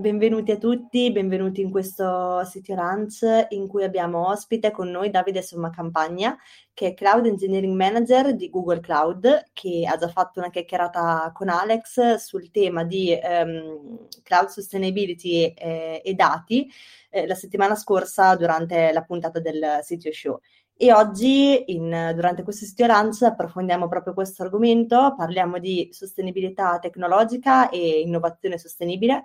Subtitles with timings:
[0.00, 5.42] Benvenuti a tutti, benvenuti in questo City Lunch in cui abbiamo ospite con noi Davide
[5.42, 6.38] Sommacampagna,
[6.72, 11.50] che è Cloud Engineering Manager di Google Cloud, che ha già fatto una chiacchierata con
[11.50, 16.66] Alex sul tema di um, cloud sustainability eh, e dati
[17.10, 20.40] eh, la settimana scorsa durante la puntata del Sitio Show.
[20.78, 27.68] E oggi, in, durante questo sito lunch, approfondiamo proprio questo argomento, parliamo di sostenibilità tecnologica
[27.68, 29.24] e innovazione sostenibile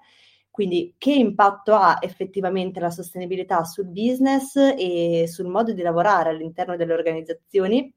[0.56, 6.78] quindi che impatto ha effettivamente la sostenibilità sul business e sul modo di lavorare all'interno
[6.78, 7.94] delle organizzazioni?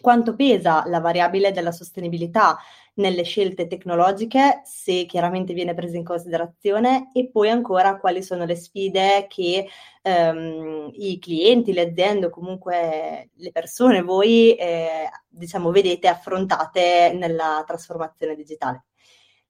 [0.00, 2.56] Quanto pesa la variabile della sostenibilità
[2.94, 8.56] nelle scelte tecnologiche, se chiaramente viene presa in considerazione, e poi ancora quali sono le
[8.56, 9.68] sfide che
[10.00, 17.62] ehm, i clienti, le aziende o comunque le persone, voi eh, diciamo vedete affrontate nella
[17.66, 18.84] trasformazione digitale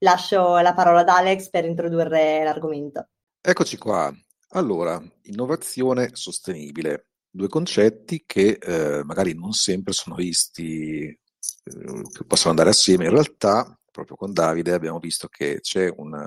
[0.01, 3.07] lascio la parola ad Alex per introdurre l'argomento.
[3.39, 4.13] Eccoci qua.
[4.49, 12.69] Allora, innovazione sostenibile, due concetti che eh, magari non sempre sono visti, eh, possono andare
[12.69, 13.05] assieme.
[13.05, 16.25] In realtà, proprio con Davide abbiamo visto che c'è una,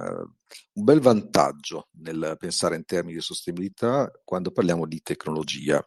[0.75, 5.85] un bel vantaggio nel pensare in termini di sostenibilità quando parliamo di tecnologia.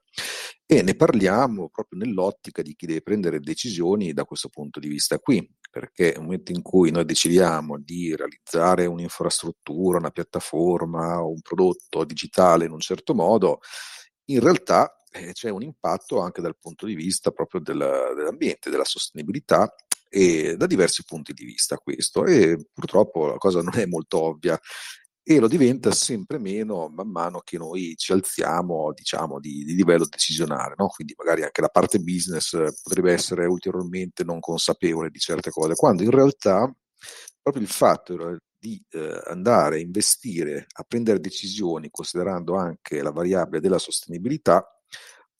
[0.65, 5.17] E ne parliamo proprio nell'ottica di chi deve prendere decisioni da questo punto di vista
[5.17, 12.03] qui, perché nel momento in cui noi decidiamo di realizzare un'infrastruttura, una piattaforma un prodotto
[12.03, 13.59] digitale in un certo modo,
[14.25, 17.77] in realtà eh, c'è un impatto anche dal punto di vista proprio del,
[18.15, 19.73] dell'ambiente, della sostenibilità
[20.09, 24.59] e da diversi punti di vista questo e purtroppo la cosa non è molto ovvia
[25.29, 30.05] e lo diventa sempre meno man mano che noi ci alziamo diciamo di, di livello
[30.09, 30.87] decisionale no?
[30.87, 36.03] quindi magari anche la parte business potrebbe essere ulteriormente non consapevole di certe cose quando
[36.03, 36.73] in realtà
[37.41, 43.59] proprio il fatto di eh, andare a investire a prendere decisioni considerando anche la variabile
[43.59, 44.65] della sostenibilità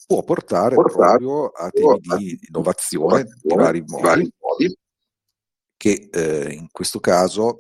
[0.07, 4.75] può portare, portare proprio a temi di innovazione di vari modi, modi
[5.77, 7.57] che eh, in questo caso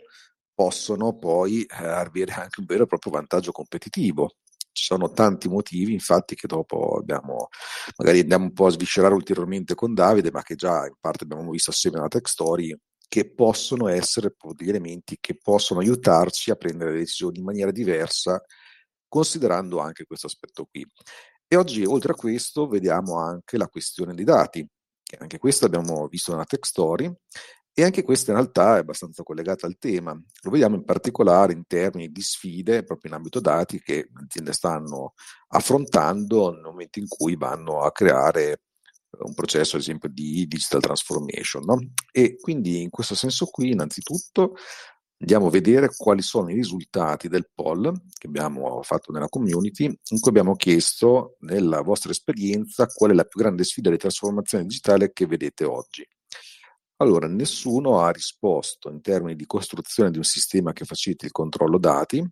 [0.53, 4.37] possono poi eh, avere anche un vero e proprio vantaggio competitivo.
[4.71, 7.49] Ci sono tanti motivi, infatti, che dopo abbiamo,
[7.97, 11.49] magari andiamo un po' a sviscerare ulteriormente con Davide, ma che già in parte abbiamo
[11.49, 12.75] visto assieme alla Tech Story,
[13.07, 18.43] che possono essere degli elementi che possono aiutarci a prendere decisioni in maniera diversa,
[19.07, 20.85] considerando anche questo aspetto qui.
[21.47, 24.67] E oggi, oltre a questo, vediamo anche la questione dei dati,
[25.07, 27.11] che anche questo abbiamo visto nella Tech Story,
[27.73, 30.11] e anche questa in realtà è abbastanza collegata al tema.
[30.11, 34.51] Lo vediamo in particolare in termini di sfide proprio in ambito dati che le aziende
[34.51, 35.13] stanno
[35.49, 38.63] affrontando nel momento in cui vanno a creare
[39.19, 41.63] un processo, ad esempio, di digital transformation.
[41.65, 41.91] No?
[42.11, 44.55] E quindi in questo senso qui, innanzitutto,
[45.19, 50.19] andiamo a vedere quali sono i risultati del poll che abbiamo fatto nella community, in
[50.19, 55.11] cui abbiamo chiesto nella vostra esperienza qual è la più grande sfida di trasformazione digitale
[55.11, 56.07] che vedete oggi.
[56.97, 61.77] Allora, nessuno ha risposto in termini di costruzione di un sistema che faciliti il controllo
[61.77, 62.27] dati,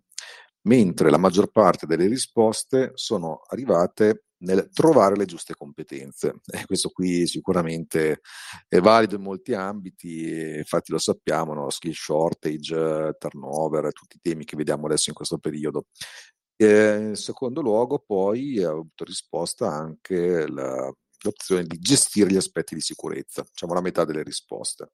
[0.62, 6.40] mentre la maggior parte delle risposte sono arrivate nel trovare le giuste competenze.
[6.46, 8.20] E questo qui sicuramente
[8.68, 11.70] è valido in molti ambiti, infatti lo sappiamo, no?
[11.70, 15.86] skill shortage, turnover, tutti i temi che vediamo adesso in questo periodo.
[16.56, 20.90] E in secondo luogo, poi ha avuto risposta anche la,
[21.22, 24.92] l'opzione di gestire gli aspetti di sicurezza, diciamo la metà delle risposte.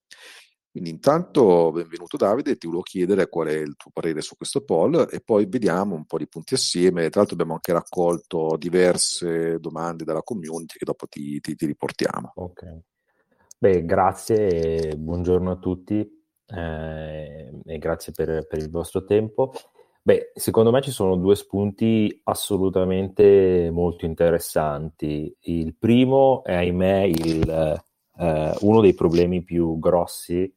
[0.72, 5.06] Quindi intanto benvenuto Davide, ti volevo chiedere qual è il tuo parere su questo poll
[5.10, 7.10] e poi vediamo un po' di punti assieme.
[7.10, 12.32] Tra l'altro abbiamo anche raccolto diverse domande dalla community che dopo ti, ti, ti riportiamo.
[12.36, 12.62] Ok.
[13.58, 16.10] Beh, grazie e buongiorno a tutti
[16.46, 19.52] eh, e grazie per, per il vostro tempo.
[20.00, 25.36] Beh, secondo me ci sono due spunti assolutamente molto interessanti.
[25.40, 27.82] Il primo è, ahimè, il,
[28.16, 30.50] eh, uno dei problemi più grossi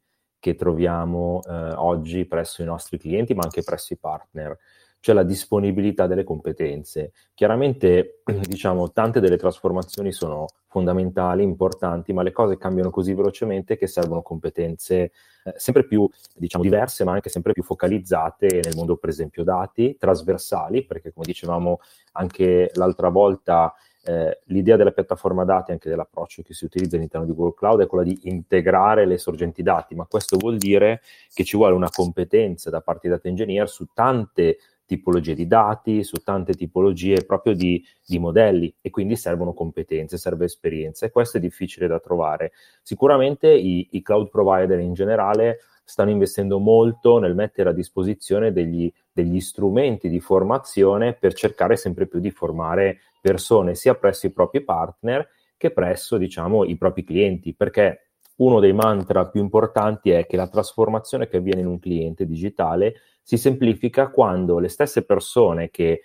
[0.45, 4.56] che troviamo eh, oggi presso i nostri clienti, ma anche presso i partner,
[5.00, 7.13] cioè la disponibilità delle competenze.
[7.33, 13.88] Chiaramente, diciamo, tante delle trasformazioni sono fondamentali, importanti, ma le cose cambiano così velocemente che
[13.88, 15.12] servono competenze
[15.45, 19.97] eh, sempre più, diciamo, diverse, ma anche sempre più focalizzate nel mondo, per esempio, dati,
[19.97, 21.80] trasversali, perché come dicevamo
[22.12, 23.74] anche l'altra volta,
[24.06, 27.88] eh, l'idea della piattaforma dati, anche dell'approccio che si utilizza all'interno di Google Cloud, è
[27.88, 31.02] quella di integrare le sorgenti dati, ma questo vuol dire
[31.34, 36.04] che ci vuole una competenza da parte di data engineer su tante tipologie di dati,
[36.04, 41.38] su tante tipologie proprio di, di, modelli e quindi servono competenze, serve esperienza e questo
[41.38, 42.52] è difficile da trovare.
[42.84, 48.92] Sicuramente i, i cloud provider in generale stanno investendo molto nel mettere a disposizione degli,
[49.12, 54.63] degli strumenti di formazione per cercare sempre più di formare persone sia presso i propri
[54.63, 55.27] partner
[55.57, 60.48] che presso diciamo, i propri clienti, perché uno dei mantra più importanti è che la
[60.48, 66.01] trasformazione che avviene in un cliente digitale si semplifica quando le stesse persone che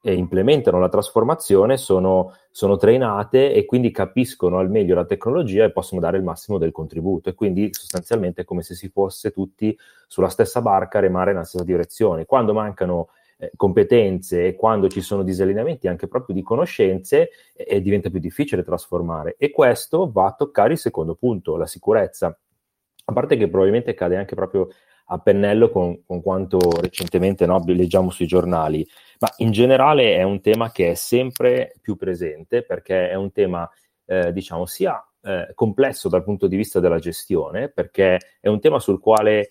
[0.00, 5.72] eh, implementano la trasformazione sono, sono, trainate e quindi capiscono al meglio la tecnologia e
[5.72, 7.28] possono dare il massimo del contributo.
[7.28, 9.76] E quindi sostanzialmente è come se si fosse tutti
[10.06, 12.24] sulla stessa barca a remare nella stessa direzione.
[12.24, 18.10] Quando mancano eh, competenze e quando ci sono disallineamenti anche proprio di conoscenze, eh, diventa
[18.10, 19.36] più difficile trasformare.
[19.38, 22.38] E questo va a toccare il secondo punto, la sicurezza.
[23.08, 24.68] A parte che probabilmente cade anche proprio
[25.08, 28.86] a pennello con, con quanto recentemente no, leggiamo sui giornali,
[29.20, 33.68] ma in generale è un tema che è sempre più presente perché è un tema,
[34.04, 38.80] eh, diciamo, sia eh, complesso dal punto di vista della gestione, perché è un tema
[38.80, 39.48] sul quale, eh,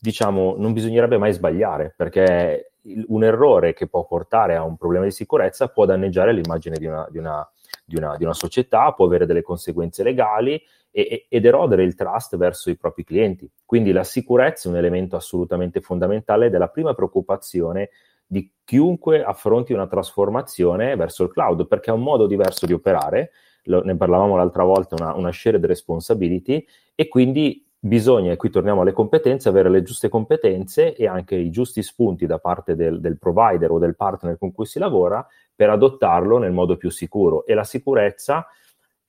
[0.00, 5.10] diciamo, non bisognerebbe mai sbagliare, perché un errore che può portare a un problema di
[5.10, 7.48] sicurezza può danneggiare l'immagine di una, di una,
[7.84, 10.60] di una, di una società, può avere delle conseguenze legali
[10.90, 13.50] e, ed erodere il trust verso i propri clienti.
[13.64, 17.90] Quindi la sicurezza è un elemento assolutamente fondamentale ed è la prima preoccupazione
[18.26, 23.30] di chiunque affronti una trasformazione verso il cloud, perché è un modo diverso di operare,
[23.64, 26.64] Lo, ne parlavamo l'altra volta, una, una shared responsibility,
[26.94, 31.50] e quindi bisogna, e qui torniamo alle competenze, avere le giuste competenze e anche i
[31.50, 35.70] giusti spunti da parte del, del provider o del partner con cui si lavora per
[35.70, 37.46] adottarlo nel modo più sicuro.
[37.46, 38.46] E la sicurezza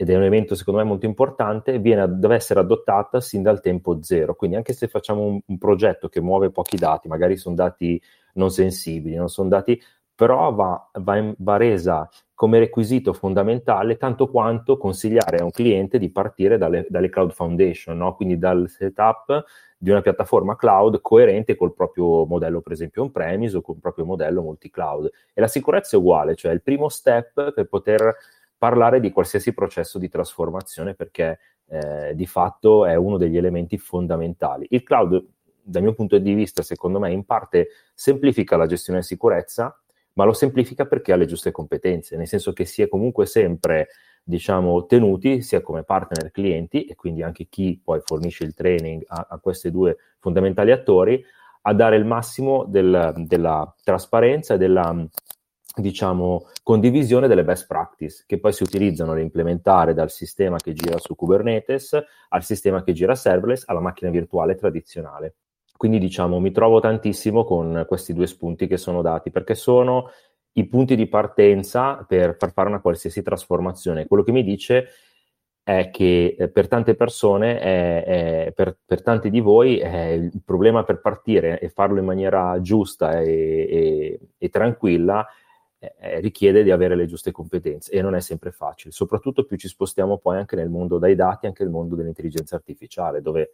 [0.01, 4.01] ed è un elemento secondo me molto importante, viene, deve essere adottata sin dal tempo
[4.01, 4.33] zero.
[4.33, 8.01] Quindi anche se facciamo un, un progetto che muove pochi dati, magari sono dati
[8.35, 9.77] non sensibili, non sono dati,
[10.15, 12.09] però va, va, va resa
[12.39, 17.97] come requisito fondamentale tanto quanto consigliare a un cliente di partire dalle, dalle cloud foundation,
[17.97, 18.15] no?
[18.15, 19.43] quindi dal setup
[19.77, 24.41] di una piattaforma cloud coerente col proprio modello, per esempio on-premise o col proprio modello
[24.41, 25.11] multi-cloud.
[25.33, 28.15] E la sicurezza è uguale, cioè il primo step per poter
[28.57, 34.65] parlare di qualsiasi processo di trasformazione perché eh, di fatto è uno degli elementi fondamentali.
[34.69, 35.25] Il cloud,
[35.61, 39.77] dal mio punto di vista, secondo me, in parte semplifica la gestione di sicurezza,
[40.19, 43.87] ma lo semplifica perché ha le giuste competenze, nel senso che si è comunque sempre,
[44.21, 49.27] diciamo, tenuti, sia come partner clienti, e quindi anche chi poi fornisce il training a,
[49.29, 51.23] a questi due fondamentali attori,
[51.61, 55.07] a dare il massimo del, della trasparenza e della
[55.75, 60.97] diciamo, condivisione delle best practice che poi si utilizzano da implementare dal sistema che gira
[60.97, 61.97] su Kubernetes
[62.29, 65.35] al sistema che gira serverless alla macchina virtuale tradizionale.
[65.79, 70.09] Quindi diciamo, mi trovo tantissimo con questi due spunti che sono dati perché sono
[70.55, 74.05] i punti di partenza per far fare una qualsiasi trasformazione.
[74.05, 74.87] Quello che mi dice
[75.63, 80.83] è che eh, per tante persone, è, è, per, per, tanti di voi, il problema
[80.83, 85.25] per partire e farlo in maniera giusta e, e, e tranquilla
[85.79, 89.69] eh, richiede di avere le giuste competenze e non è sempre facile, soprattutto più ci
[89.69, 93.53] spostiamo poi anche nel mondo dai dati, anche nel mondo dell'intelligenza artificiale, dove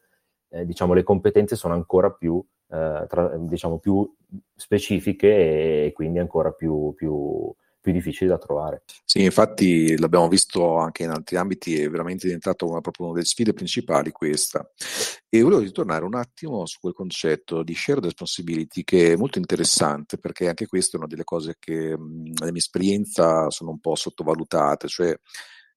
[0.55, 4.09] eh, diciamo, le competenze sono ancora più, eh, tra, diciamo, più
[4.55, 8.83] specifiche e, quindi ancora più, più, più difficili da trovare.
[9.03, 13.25] Sì, infatti l'abbiamo visto anche in altri ambiti, è veramente diventato una, proprio una delle
[13.25, 14.65] sfide principali questa.
[15.27, 20.17] E volevo ritornare un attimo su quel concetto di shared responsibility che è molto interessante
[20.17, 24.87] perché anche questa è una delle cose che nella mia esperienza sono un po' sottovalutate,
[24.87, 25.13] cioè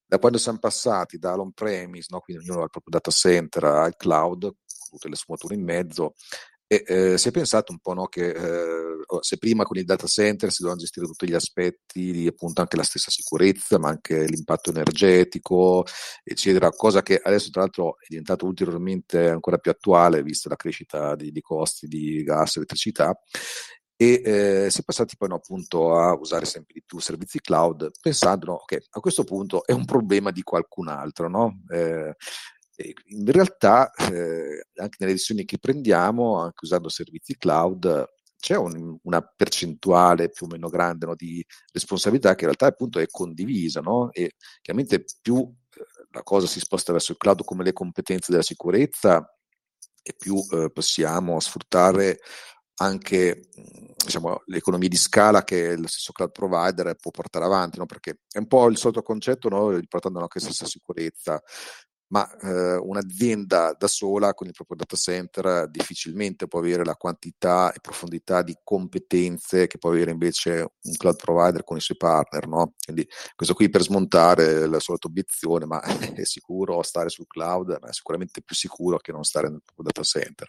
[0.08, 2.20] da quando siamo passati dall'on-premise, no?
[2.20, 4.50] quindi ognuno ha il proprio data center, al cloud,
[4.88, 6.14] tutte le sfumature in mezzo,
[6.70, 10.06] e, eh, si è pensato un po' no, che eh, se prima con il data
[10.06, 14.68] center si dovevano gestire tutti gli aspetti appunto anche la stessa sicurezza, ma anche l'impatto
[14.68, 15.86] energetico,
[16.22, 21.16] eccetera, cosa che adesso tra l'altro è diventato ulteriormente ancora più attuale vista la crescita
[21.16, 23.18] di, di costi di gas e elettricità.
[24.00, 27.90] E eh, si è passati poi no, appunto a usare sempre di più servizi cloud,
[28.00, 31.62] pensando che a questo punto è un problema di qualcun altro, no?
[31.72, 32.14] Eh,
[33.06, 38.06] in realtà, eh, anche nelle decisioni che prendiamo, anche usando servizi cloud,
[38.38, 43.00] c'è un, una percentuale più o meno grande no, di responsabilità che in realtà appunto
[43.00, 44.12] è condivisa, no?
[44.12, 48.44] E chiaramente più eh, la cosa si sposta verso il cloud come le competenze della
[48.44, 49.28] sicurezza
[50.00, 52.20] e più eh, possiamo sfruttare
[52.80, 53.48] anche
[53.96, 57.86] diciamo, le economie di scala che lo stesso cloud provider può portare avanti, no?
[57.86, 59.70] perché è un po' il solito concetto, no?
[59.70, 61.42] riportando anche la stessa sicurezza,
[62.08, 67.72] ma eh, un'azienda da sola con il proprio data center difficilmente può avere la quantità
[67.72, 72.46] e profondità di competenze che può avere invece un cloud provider con i suoi partner.
[72.48, 72.74] No?
[72.82, 75.80] Quindi questo qui per smontare la solita obiezione, ma
[76.14, 77.76] è sicuro stare sul cloud?
[77.80, 80.48] Ma è sicuramente più sicuro che non stare nel proprio data center.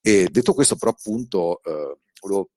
[0.00, 2.50] E detto questo, però, appunto, eh, volevo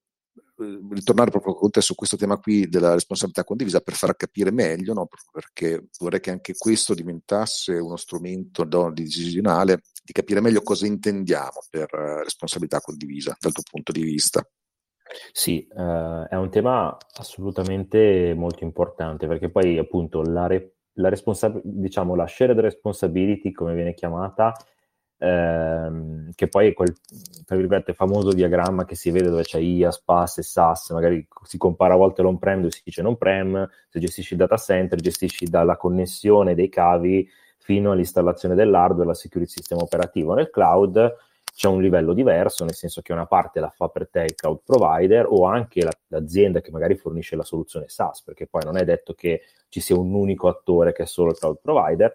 [0.92, 4.94] ritornare proprio con te su questo tema qui della responsabilità condivisa per far capire meglio,
[4.94, 5.08] no?
[5.32, 11.88] perché vorrei che anche questo diventasse uno strumento decisionale di capire meglio cosa intendiamo per
[11.94, 14.46] uh, responsabilità condivisa dal tuo punto di vista.
[15.32, 21.62] Sì, uh, è un tema assolutamente molto importante perché poi appunto la, re- la, responsab-
[21.64, 24.54] diciamo, la shared responsibility, come viene chiamata,
[25.24, 26.94] ehm, che poi è quel,
[27.94, 31.98] famoso diagramma che si vede dove c'è IaaS, PaaS e SaaS, magari si compara a
[31.98, 36.68] volte l'on-prem dove si dice non-prem, se gestisci il data center, gestisci dalla connessione dei
[36.68, 37.28] cavi
[37.58, 40.34] fino all'installazione dell'hardware, la security sistema operativo.
[40.34, 41.16] Nel cloud
[41.56, 44.62] c'è un livello diverso, nel senso che una parte la fa per te il cloud
[44.66, 48.84] provider o anche la, l'azienda che magari fornisce la soluzione SaaS, perché poi non è
[48.84, 52.14] detto che ci sia un unico attore che è solo il cloud provider,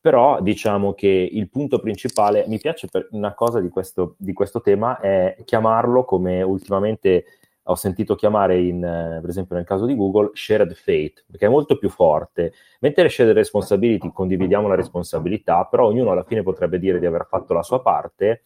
[0.00, 4.98] però diciamo che il punto principale, mi piace una cosa di questo, di questo tema,
[4.98, 7.24] è chiamarlo come ultimamente
[7.64, 11.76] ho sentito chiamare in, per esempio nel caso di Google, shared fate, perché è molto
[11.76, 12.52] più forte.
[12.80, 17.52] Mentre shared responsibility condividiamo la responsabilità, però ognuno alla fine potrebbe dire di aver fatto
[17.52, 18.42] la sua parte,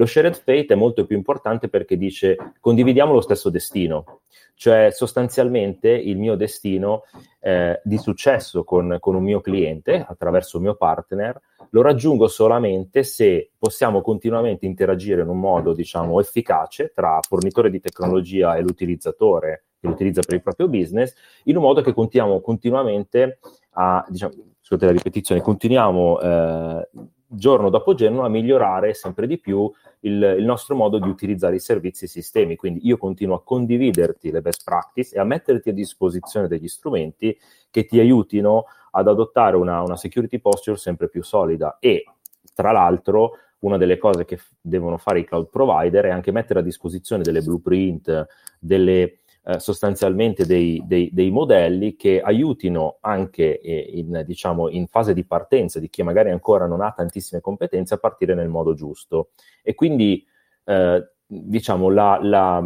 [0.00, 4.22] lo shared fate è molto più importante perché dice condividiamo lo stesso destino,
[4.54, 7.02] cioè sostanzialmente il mio destino
[7.38, 11.38] eh, di successo con, con, un mio cliente attraverso il mio partner
[11.72, 17.80] lo raggiungo solamente se possiamo continuamente interagire in un modo diciamo efficace tra fornitore di
[17.80, 21.14] tecnologia e l'utilizzatore che lo utilizza per il proprio business
[21.44, 23.38] in un modo che continuiamo continuamente
[23.72, 26.88] a diciamo, scusate la ripetizione continuiamo eh,
[27.32, 29.70] giorno dopo giorno a migliorare sempre di più
[30.00, 32.56] il, il, nostro modo di utilizzare i servizi e i sistemi.
[32.56, 37.36] Quindi io continuo a condividerti le best practice e a metterti a disposizione degli strumenti
[37.70, 41.78] che ti aiutino ad adottare una, una security posture sempre più solida.
[41.78, 42.04] E
[42.52, 46.60] tra l'altro, una delle cose che f- devono fare i cloud provider è anche mettere
[46.60, 48.26] a disposizione delle blueprint,
[48.58, 55.14] delle eh, sostanzialmente dei, dei, dei, modelli che aiutino anche eh, in, diciamo, in, fase
[55.14, 59.30] di partenza di chi magari ancora non ha tantissime competenze a partire nel modo giusto.
[59.62, 60.24] E quindi
[60.64, 62.62] eh, diciamo la, la,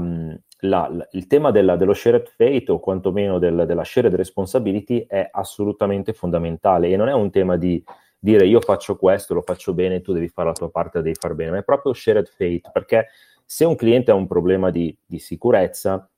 [0.61, 6.12] la, il tema della, dello shared fate o quantomeno del, della shared responsibility è assolutamente
[6.12, 7.83] fondamentale e non è un tema di
[8.19, 11.35] dire io faccio questo, lo faccio bene, tu devi fare la tua parte, devi far
[11.35, 13.09] bene, ma è proprio shared fate perché
[13.45, 16.09] se un cliente ha un problema di, di sicurezza,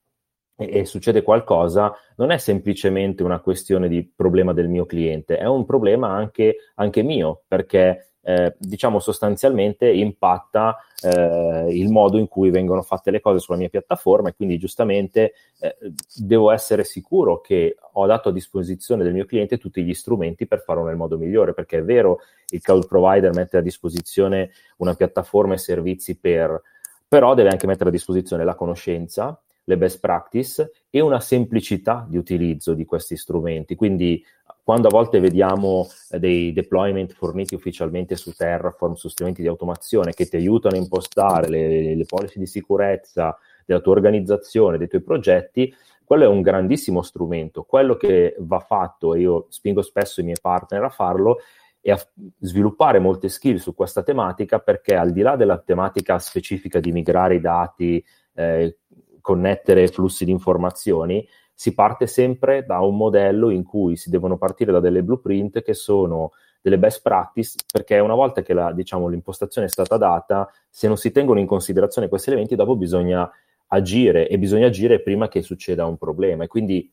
[0.56, 5.46] e, e, succede qualcosa, non è semplicemente una questione di problema del mio cliente, è
[5.46, 12.50] un problema anche, anche mio, perché eh, diciamo sostanzialmente impatta eh, il modo in cui
[12.50, 15.76] vengono fatte le cose sulla mia piattaforma e quindi giustamente eh,
[16.16, 20.60] devo essere sicuro che ho dato a disposizione del mio cliente tutti gli strumenti per
[20.62, 25.54] farlo nel modo migliore, perché è vero il cloud provider mette a disposizione una piattaforma
[25.54, 26.60] e servizi per,
[27.06, 32.16] però deve anche mettere a disposizione la conoscenza, le best practice e una semplicità di
[32.16, 33.74] utilizzo di questi strumenti.
[33.74, 34.24] Quindi
[34.62, 40.12] quando a volte vediamo eh, dei deployment forniti ufficialmente su Terraform, su strumenti di automazione
[40.12, 45.02] che ti aiutano a impostare le, le policy di sicurezza della tua organizzazione, dei tuoi
[45.02, 47.64] progetti, quello è un grandissimo strumento.
[47.64, 51.38] Quello che va fatto, e io spingo spesso i miei partner a farlo,
[51.80, 52.00] è a
[52.40, 57.36] sviluppare molte skill su questa tematica perché al di là della tematica specifica di migrare
[57.36, 58.04] i dati,
[58.34, 58.78] eh,
[59.26, 64.70] connettere flussi di informazioni, si parte sempre da un modello in cui si devono partire
[64.70, 66.30] da delle blueprint che sono
[66.62, 70.96] delle best practice, perché una volta che la, diciamo, l'impostazione è stata data, se non
[70.96, 73.28] si tengono in considerazione questi elementi, dopo bisogna
[73.68, 76.44] agire e bisogna agire prima che succeda un problema.
[76.44, 76.88] E quindi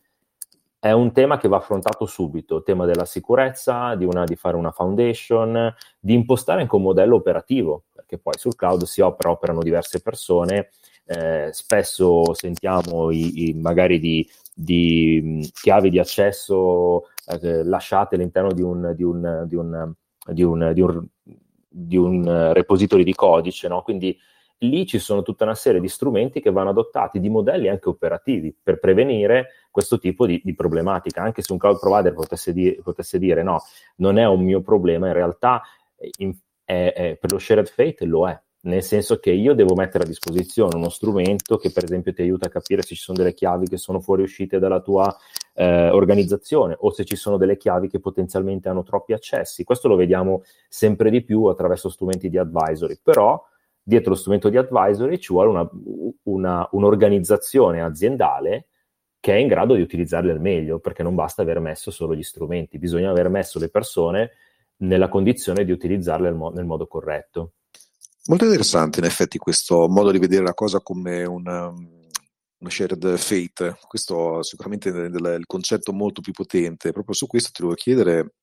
[0.79, 4.55] è un tema che va affrontato subito, il tema della sicurezza, di, una, di fare
[4.55, 9.61] una foundation, di impostare anche un modello operativo, perché poi sul cloud si opera, operano
[9.61, 10.69] diverse persone
[11.05, 18.61] eh, spesso sentiamo i, i, magari di, di, chiavi di accesso eh, lasciate all'interno di
[18.61, 19.93] un, di un, di un,
[20.27, 21.05] di un, di un,
[21.67, 23.81] di un repository di codice, no?
[23.81, 24.17] quindi
[24.59, 28.55] lì ci sono tutta una serie di strumenti che vanno adottati, di modelli anche operativi,
[28.61, 31.21] per prevenire questo tipo di, di problematica.
[31.21, 33.61] Anche se un cloud provider potesse, di, potesse, dire no,
[33.97, 35.61] non è un mio problema, in realtà
[36.19, 36.33] in,
[36.63, 40.07] è, è, per lo shared fate lo è nel senso che io devo mettere a
[40.07, 43.67] disposizione uno strumento che per esempio ti aiuta a capire se ci sono delle chiavi
[43.67, 45.13] che sono fuoriuscite dalla tua
[45.53, 49.63] eh, organizzazione o se ci sono delle chiavi che potenzialmente hanno troppi accessi.
[49.63, 53.41] Questo lo vediamo sempre di più attraverso strumenti di advisory, però
[53.81, 55.69] dietro lo strumento di advisory ci vuole una,
[56.23, 58.67] una, un'organizzazione aziendale
[59.19, 62.23] che è in grado di utilizzarli al meglio, perché non basta aver messo solo gli
[62.23, 64.31] strumenti, bisogna aver messo le persone
[64.77, 67.53] nella condizione di utilizzarle nel modo corretto.
[68.25, 73.77] Molto interessante in effetti questo modo di vedere la cosa come una, una shared fate,
[73.85, 76.93] questo sicuramente è il concetto molto più potente.
[76.93, 78.35] Proprio su questo ti devo chiedere,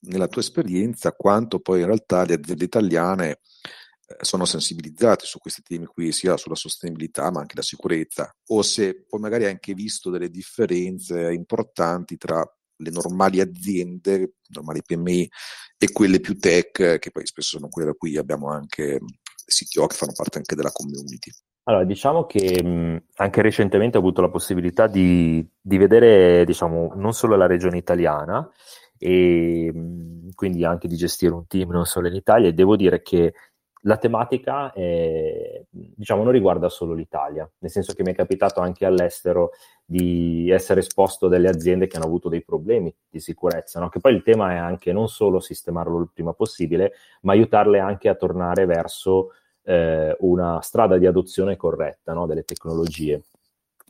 [0.00, 5.62] nella tua esperienza, quanto poi in realtà le aziende italiane eh, sono sensibilizzate su questi
[5.62, 9.74] temi qui, sia sulla sostenibilità ma anche la sicurezza, o se poi magari hai anche
[9.74, 12.44] visto delle differenze importanti tra
[12.80, 15.28] le normali aziende, normali PMI
[15.76, 19.00] e quelle più tech, che poi spesso sono quelle da cui abbiamo anche
[19.48, 21.30] CTO che fanno parte anche della community.
[21.64, 27.12] Allora, diciamo che mh, anche recentemente ho avuto la possibilità di, di vedere, diciamo, non
[27.12, 28.48] solo la regione italiana,
[28.96, 33.02] e mh, quindi anche di gestire un team non solo in Italia, e devo dire
[33.02, 33.34] che
[33.82, 38.84] la tematica è, diciamo, non riguarda solo l'Italia, nel senso che mi è capitato anche
[38.84, 39.52] all'estero
[39.84, 43.88] di essere esposto a delle aziende che hanno avuto dei problemi di sicurezza, no?
[43.88, 48.08] che poi il tema è anche non solo sistemarlo il prima possibile, ma aiutarle anche
[48.08, 49.32] a tornare verso
[49.62, 52.26] eh, una strada di adozione corretta no?
[52.26, 53.22] delle tecnologie.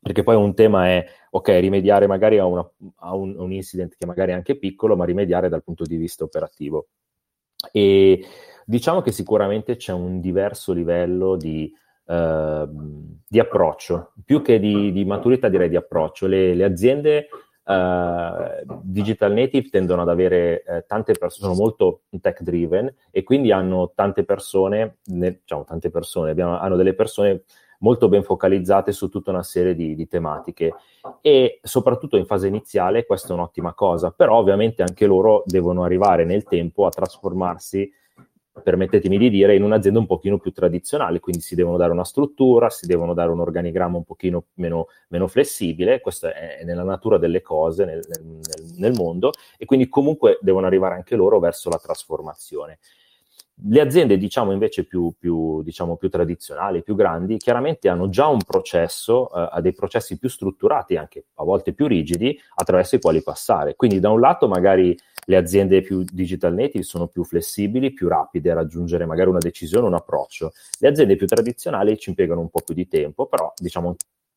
[0.00, 4.06] Perché poi un tema è, ok, rimediare magari a, una, a un, un incident che
[4.06, 6.88] magari è anche piccolo, ma rimediare dal punto di vista operativo.
[7.72, 8.24] E
[8.68, 11.72] Diciamo che sicuramente c'è un diverso livello di,
[12.04, 12.68] uh,
[13.26, 16.26] di approccio, più che di, di, maturità direi di approccio.
[16.26, 17.28] Le, le aziende
[17.64, 23.52] uh, digital native tendono ad avere uh, tante persone, sono molto tech driven e quindi
[23.52, 27.44] hanno tante persone, ne, diciamo tante persone, abbiamo, hanno delle persone
[27.78, 30.74] molto ben focalizzate su tutta una serie di, di, tematiche
[31.22, 36.26] e soprattutto in fase iniziale questa è un'ottima cosa, però ovviamente anche loro devono arrivare
[36.26, 37.90] nel tempo a trasformarsi
[38.58, 42.70] permettetemi di dire, in un'azienda un pochino più tradizionale, quindi si devono dare una struttura,
[42.70, 47.42] si devono dare un organigramma un pochino meno, meno flessibile, questo è nella natura delle
[47.42, 48.40] cose nel, nel,
[48.76, 52.78] nel mondo, e quindi comunque devono arrivare anche loro verso la trasformazione.
[53.60, 58.40] Le aziende, diciamo invece più, più, diciamo, più tradizionali, più grandi, chiaramente hanno già un
[58.46, 63.74] processo, eh, dei processi più strutturati, anche a volte più rigidi, attraverso i quali passare.
[63.74, 64.96] Quindi da un lato magari
[65.28, 69.86] le aziende più digital native sono più flessibili, più rapide a raggiungere magari una decisione,
[69.86, 70.52] un approccio.
[70.78, 73.94] Le aziende più tradizionali ci impiegano un po' più di tempo, però diciamo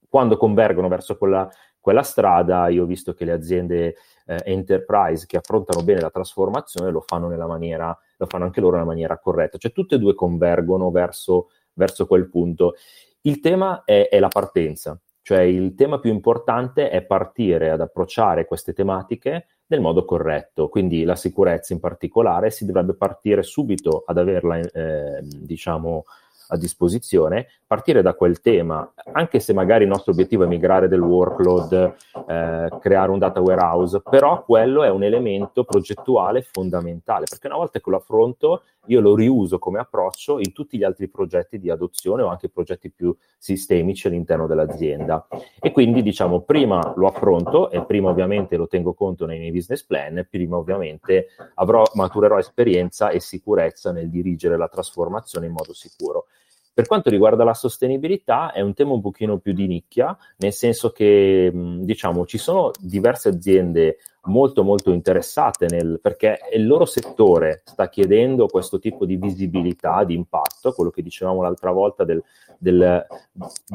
[0.10, 1.50] quando convergono verso quella,
[1.80, 6.92] quella strada, io ho visto che le aziende eh, enterprise che affrontano bene la trasformazione
[6.92, 10.92] lo fanno maniera, lo fanno anche loro nella maniera corretta, cioè tutte e due convergono
[10.92, 12.76] verso, verso quel punto.
[13.22, 18.46] Il tema è, è la partenza, cioè il tema più importante è partire ad approcciare
[18.46, 24.18] queste tematiche nel modo corretto, quindi la sicurezza in particolare si dovrebbe partire subito ad
[24.18, 26.04] averla, eh, diciamo,
[26.52, 31.00] a disposizione, partire da quel tema, anche se magari il nostro obiettivo è migrare del
[31.00, 31.96] workload,
[32.28, 37.80] eh, creare un data warehouse, però quello è un elemento progettuale fondamentale, perché una volta
[37.80, 42.24] che lo affronto io lo riuso come approccio in tutti gli altri progetti di adozione
[42.24, 45.28] o anche progetti più sistemici all'interno dell'azienda.
[45.60, 49.84] E quindi diciamo prima lo affronto e prima ovviamente lo tengo conto nei miei business
[49.84, 56.26] plan, prima ovviamente avrò, maturerò esperienza e sicurezza nel dirigere la trasformazione in modo sicuro.
[56.74, 60.92] Per quanto riguarda la sostenibilità è un tema un pochino più di nicchia, nel senso
[60.92, 67.90] che diciamo ci sono diverse aziende molto molto interessate nel, perché il loro settore sta
[67.90, 72.24] chiedendo questo tipo di visibilità, di impatto, quello che dicevamo l'altra volta del,
[72.58, 73.06] del,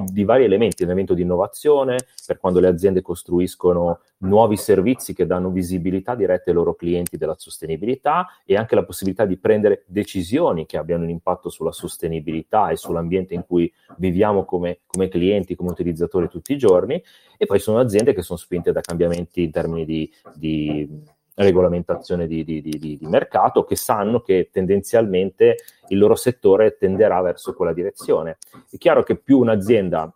[0.05, 5.51] di vari elementi, l'elemento di innovazione, per quando le aziende costruiscono nuovi servizi che danno
[5.51, 10.79] visibilità diretta ai loro clienti della sostenibilità e anche la possibilità di prendere decisioni che
[10.79, 16.29] abbiano un impatto sulla sostenibilità e sull'ambiente in cui viviamo come, come clienti, come utilizzatori
[16.29, 17.03] tutti i giorni.
[17.39, 22.45] E poi sono aziende che sono spinte da cambiamenti in termini di, di regolamentazione di,
[22.45, 25.57] di, di, di, mercato che sanno che tendenzialmente
[25.89, 28.39] il loro settore tenderà verso quella direzione.
[28.71, 30.15] È chiaro che più un'azienda,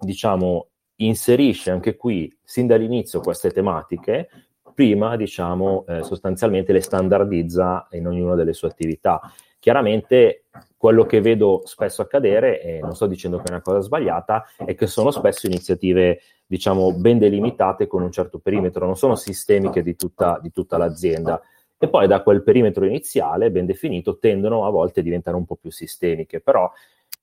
[0.00, 4.28] diciamo, inserisce anche qui sin dall'inizio queste tematiche,
[4.74, 9.20] prima, diciamo, eh, sostanzialmente le standardizza in ognuna delle sue attività
[9.62, 10.46] Chiaramente
[10.76, 14.74] quello che vedo spesso accadere, e non sto dicendo che è una cosa sbagliata, è
[14.74, 19.94] che sono spesso iniziative, diciamo, ben delimitate con un certo perimetro, non sono sistemiche di
[19.94, 21.40] tutta, di tutta l'azienda.
[21.78, 25.54] E poi da quel perimetro iniziale, ben definito, tendono a volte a diventare un po'
[25.54, 26.68] più sistemiche, però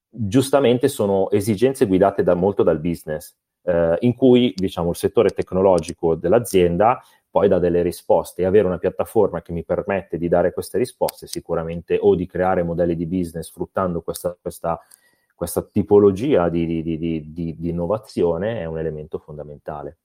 [0.09, 6.15] giustamente sono esigenze guidate da, molto dal business, eh, in cui diciamo, il settore tecnologico
[6.15, 10.77] dell'azienda poi dà delle risposte e avere una piattaforma che mi permette di dare queste
[10.77, 14.79] risposte sicuramente o di creare modelli di business sfruttando questa, questa,
[15.35, 19.97] questa tipologia di, di, di, di, innovazione è un elemento fondamentale.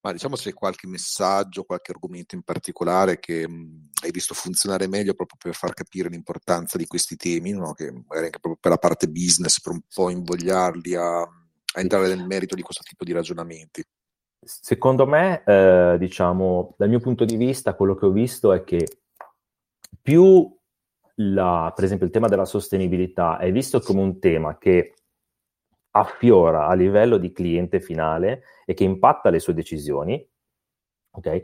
[0.00, 4.86] Ma diciamo se hai qualche messaggio, qualche argomento in particolare che mh, hai visto funzionare
[4.86, 7.72] meglio proprio per far capire l'importanza di questi temi, no?
[7.72, 12.08] che magari anche proprio per la parte business, per un po' invogliarli a, a entrare
[12.08, 13.82] nel merito di questo tipo di ragionamenti.
[14.46, 18.86] Secondo me, eh, diciamo, dal mio punto di vista, quello che ho visto è che
[20.00, 20.56] più,
[21.16, 24.94] la, per esempio, il tema della sostenibilità è visto come un tema che
[25.90, 30.24] affiora a livello di cliente finale e che impatta le sue decisioni,
[31.10, 31.42] ok?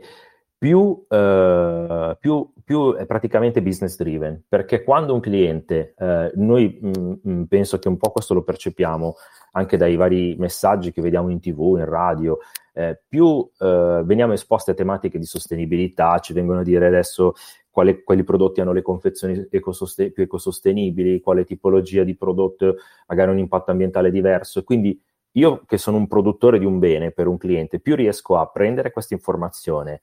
[0.63, 6.87] Più, eh, più, più, è praticamente business driven, perché quando un cliente, eh, noi mh,
[6.99, 9.15] mm, mm, penso che un po' questo lo percepiamo
[9.51, 12.37] anche dai vari messaggi che vediamo in tv, in radio,
[12.71, 17.33] eh, più eh, veniamo esposti a tematiche di sostenibilità, ci vengono a dire adesso
[17.69, 22.75] quali, quali prodotti hanno le confezioni ecososten- più ecosostenibili, quale tipologia di prodotto
[23.07, 24.63] magari un impatto ambientale diverso.
[24.63, 24.97] Quindi
[25.33, 28.91] io che sono un produttore di un bene per un cliente, più riesco a prendere
[28.91, 29.99] questa informazione,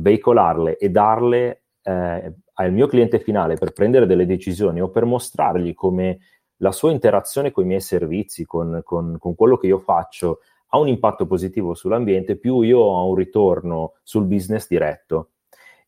[0.00, 5.74] veicolarle e darle eh, al mio cliente finale per prendere delle decisioni o per mostrargli
[5.74, 6.18] come
[6.56, 10.78] la sua interazione con i miei servizi, con, con, con quello che io faccio, ha
[10.78, 15.30] un impatto positivo sull'ambiente, più io ho un ritorno sul business diretto.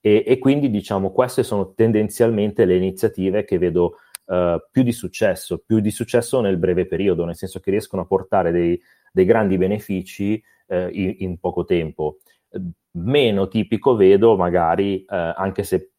[0.00, 5.62] E, e quindi diciamo queste sono tendenzialmente le iniziative che vedo uh, più di successo,
[5.64, 8.80] più di successo nel breve periodo, nel senso che riescono a portare dei,
[9.12, 12.16] dei grandi benefici uh, in, in, poco tempo.
[12.92, 15.92] Meno tipico vedo magari, uh, anche se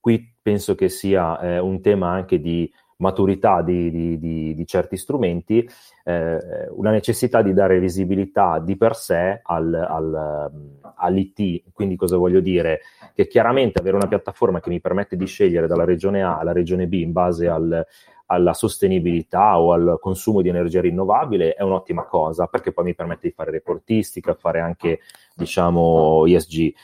[0.00, 5.68] qui penso che sia un tema anche di maturità di, di, di, di certi strumenti,
[6.04, 10.50] eh, una necessità di dare visibilità di per sé al, al,
[10.96, 11.64] all'IT.
[11.72, 12.80] Quindi cosa voglio dire?
[13.14, 16.86] Che chiaramente avere una piattaforma che mi permette di scegliere dalla regione A alla regione
[16.86, 17.86] B in base al,
[18.30, 23.28] alla sostenibilità o al consumo di energia rinnovabile è un'ottima cosa perché poi mi permette
[23.28, 25.00] di fare reportistica, fare anche
[25.34, 26.74] diciamo ESG.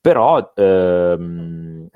[0.00, 1.88] Però ehm,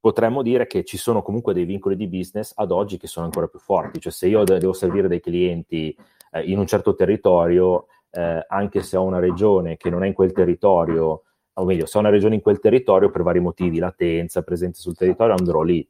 [0.00, 3.46] potremmo dire che ci sono comunque dei vincoli di business ad oggi che sono ancora
[3.46, 5.96] più forti, cioè se io devo servire dei clienti
[6.32, 10.14] eh, in un certo territorio, eh, anche se ho una regione che non è in
[10.14, 14.42] quel territorio, o meglio, se ho una regione in quel territorio per vari motivi, latenza,
[14.42, 15.86] presenza sul territorio, andrò lì.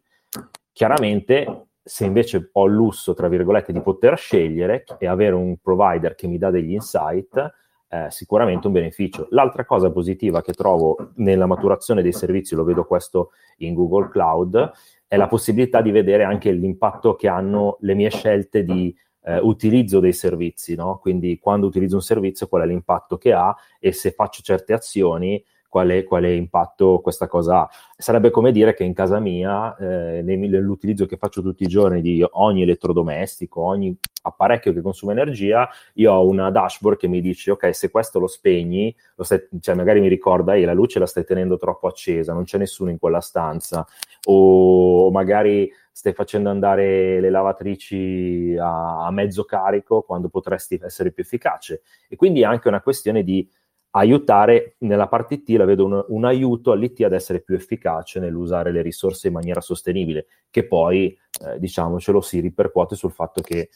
[0.72, 6.14] Chiaramente, se invece ho il lusso, tra virgolette, di poter scegliere e avere un provider
[6.14, 7.54] che mi dà degli insight,
[7.88, 9.26] eh, sicuramente un beneficio.
[9.30, 14.72] L'altra cosa positiva che trovo nella maturazione dei servizi, lo vedo questo in Google Cloud,
[15.08, 19.98] è la possibilità di vedere anche l'impatto che hanno le mie scelte di eh, utilizzo
[20.00, 20.98] dei servizi, no?
[20.98, 25.42] quindi quando utilizzo un servizio qual è l'impatto che ha e se faccio certe azioni
[25.70, 27.70] quale, quale, impatto questa cosa ha.
[27.96, 32.22] Sarebbe come dire che in casa mia, eh, nell'utilizzo che faccio tutti i giorni di
[32.32, 37.74] ogni elettrodomestico, ogni apparecchio che consuma energia, io ho una dashboard che mi dice, ok,
[37.74, 41.24] se questo lo spegni, lo stai, cioè magari mi ricorda, ehi, la luce la stai
[41.24, 43.86] tenendo troppo accesa, non c'è nessuno in quella stanza,
[44.26, 51.22] o magari stai facendo andare le lavatrici a, a mezzo carico quando potresti essere più
[51.22, 51.82] efficace.
[52.08, 53.48] E quindi è anche una questione di
[53.92, 58.70] aiutare nella parte IT, la vedo un, un, aiuto all'IT ad essere più efficace nell'usare
[58.70, 63.70] le risorse in maniera sostenibile, che poi, eh, diciamocelo, si ripercuote sul fatto che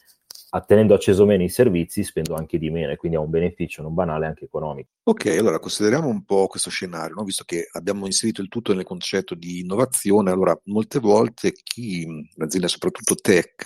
[0.61, 3.93] tenendo acceso meno i servizi spendo anche di meno e quindi ha un beneficio non
[3.93, 4.89] banale anche economico.
[5.03, 7.23] Ok, allora consideriamo un po' questo scenario, no?
[7.23, 12.67] visto che abbiamo inserito il tutto nel concetto di innovazione, allora molte volte chi, l'azienda
[12.67, 13.65] soprattutto tech,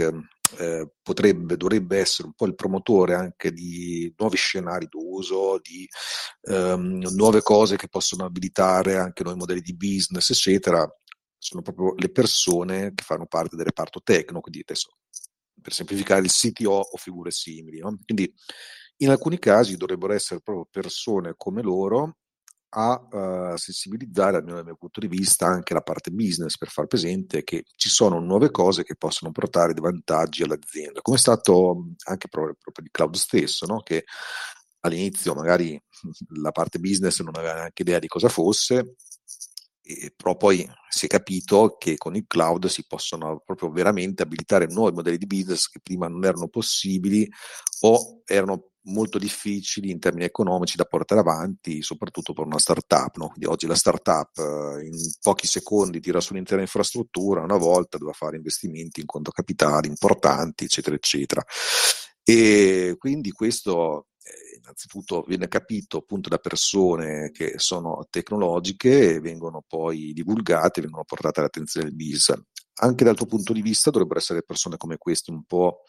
[0.58, 5.88] eh, potrebbe, dovrebbe essere un po' il promotore anche di nuovi scenari d'uso, di
[6.50, 10.88] ehm, nuove cose che possono abilitare anche nuovi modelli di business, eccetera,
[11.38, 14.90] sono proprio le persone che fanno parte del reparto tecnico, quindi adesso
[15.62, 17.80] per semplificare il CTO o figure simili.
[17.80, 17.98] No?
[18.04, 18.34] Quindi
[18.98, 22.18] in alcuni casi dovrebbero essere proprio persone come loro
[22.72, 26.86] a uh, sensibilizzare, almeno dal mio punto di vista, anche la parte business per far
[26.86, 31.86] presente che ci sono nuove cose che possono portare dei vantaggi all'azienda, come è stato
[32.06, 33.82] anche proprio, proprio di cloud stesso, no?
[33.82, 34.04] che
[34.82, 35.82] all'inizio magari
[36.42, 38.96] la parte business non aveva neanche idea di cosa fosse
[40.16, 44.96] Però poi si è capito che con il cloud si possono proprio veramente abilitare nuovi
[44.96, 47.28] modelli di business che prima non erano possibili
[47.82, 53.16] o erano molto difficili in termini economici da portare avanti, soprattutto per una startup.
[53.18, 53.28] No?
[53.28, 58.16] Quindi oggi la startup eh, in pochi secondi tira su un'intera infrastruttura, una volta doveva
[58.16, 61.44] fare investimenti in conto capitale importanti, eccetera, eccetera.
[62.24, 64.08] E quindi questo
[64.70, 71.40] innanzitutto viene capito appunto da persone che sono tecnologiche e vengono poi divulgate, vengono portate
[71.40, 72.34] all'attenzione del business
[72.82, 75.82] anche dal tuo punto di vista dovrebbero essere persone come queste un po'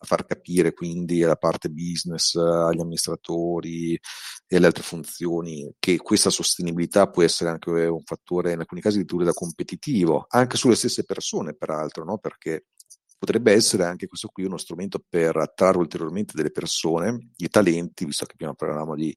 [0.00, 3.98] a far capire quindi alla parte business, agli amministratori
[4.46, 8.98] e alle altre funzioni che questa sostenibilità può essere anche un fattore in alcuni casi
[8.98, 12.18] addirittura competitivo, anche sulle stesse persone peraltro, no?
[12.18, 12.66] perché
[13.18, 18.24] potrebbe essere anche questo qui uno strumento per attrarre ulteriormente delle persone, i talenti, visto
[18.26, 19.16] che prima parlavamo di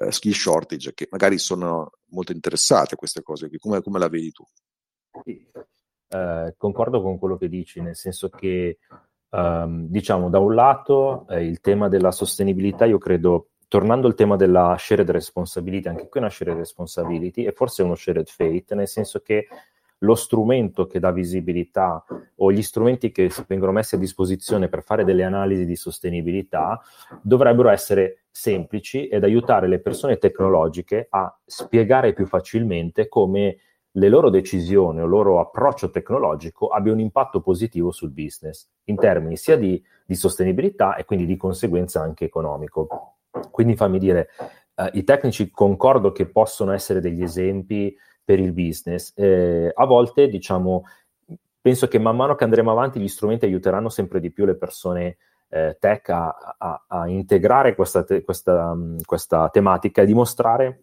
[0.00, 4.30] uh, skill shortage, che magari sono molto interessate a queste cose Come, come la vedi
[4.30, 4.44] tu?
[5.24, 5.44] Sì
[6.08, 8.78] eh, concordo con quello che dici, nel senso che,
[9.30, 14.36] ehm, diciamo, da un lato eh, il tema della sostenibilità, io credo, tornando al tema
[14.36, 18.88] della shared responsibility, anche qui è una shared responsibility e forse uno shared fate, nel
[18.88, 19.48] senso che
[19.98, 22.04] lo strumento che dà visibilità
[22.36, 26.80] o gli strumenti che vengono messi a disposizione per fare delle analisi di sostenibilità
[27.22, 33.56] dovrebbero essere semplici ed aiutare le persone tecnologiche a spiegare più facilmente come
[33.96, 38.96] le loro decisioni o il loro approccio tecnologico abbia un impatto positivo sul business, in
[38.96, 43.16] termini sia di, di sostenibilità e quindi di conseguenza anche economico.
[43.50, 44.28] Quindi fammi dire,
[44.74, 49.12] eh, i tecnici concordo che possono essere degli esempi per il business.
[49.14, 50.82] Eh, a volte, diciamo,
[51.60, 55.16] penso che man mano che andremo avanti gli strumenti aiuteranno sempre di più le persone
[55.48, 60.82] eh, tech a, a, a, integrare questa, te, questa, questa tematica e dimostrare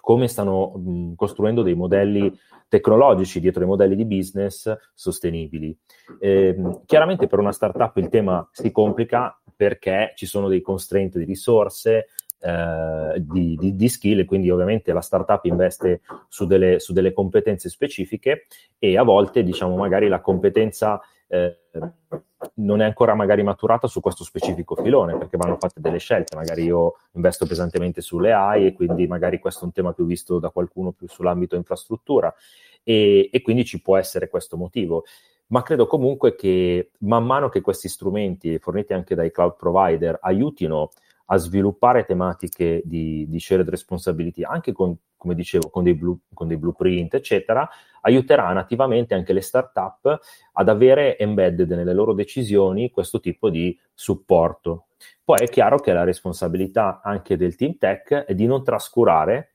[0.00, 2.32] come stanno mh, costruendo dei modelli
[2.68, 5.76] tecnologici dietro ai modelli di business sostenibili.
[6.20, 11.24] Eh, chiaramente per una startup il tema si complica perché ci sono dei constraint di
[11.24, 12.06] risorse,
[12.38, 17.68] eh, di, di, di, skill quindi ovviamente la startup investe su delle, su delle competenze
[17.68, 18.44] specifiche
[18.78, 21.58] e a volte diciamo magari la competenza eh,
[22.54, 26.64] non è ancora magari maturata su questo specifico filone perché vanno fatte delle scelte, magari
[26.64, 30.50] io investo pesantemente sulle AI e quindi magari questo è un tema più visto da
[30.50, 32.32] qualcuno più sull'ambito infrastruttura
[32.82, 35.04] e, e quindi ci può essere questo motivo.
[35.48, 40.90] Ma credo comunque che man mano che questi strumenti forniti anche dai cloud provider aiutino
[41.26, 46.48] a sviluppare tematiche di, di shared responsibility, anche con, come dicevo, con dei, blue, con
[46.48, 47.68] dei blueprint, eccetera,
[48.02, 50.20] aiuterà nativamente anche le start-up
[50.52, 54.86] ad avere embedded nelle loro decisioni questo tipo di supporto.
[55.24, 59.54] Poi è chiaro che la responsabilità anche del team tech è di non trascurare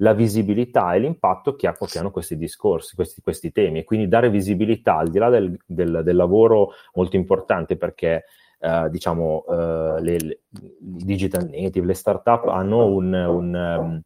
[0.00, 4.08] la visibilità e l'impatto che, ha, che hanno questi discorsi, questi, questi, temi, e quindi
[4.08, 8.24] dare visibilità al di là del, del, del lavoro molto importante perché
[8.62, 10.40] Uh, diciamo, uh, le, le,
[10.78, 14.00] digital native, le startup hanno un, un um,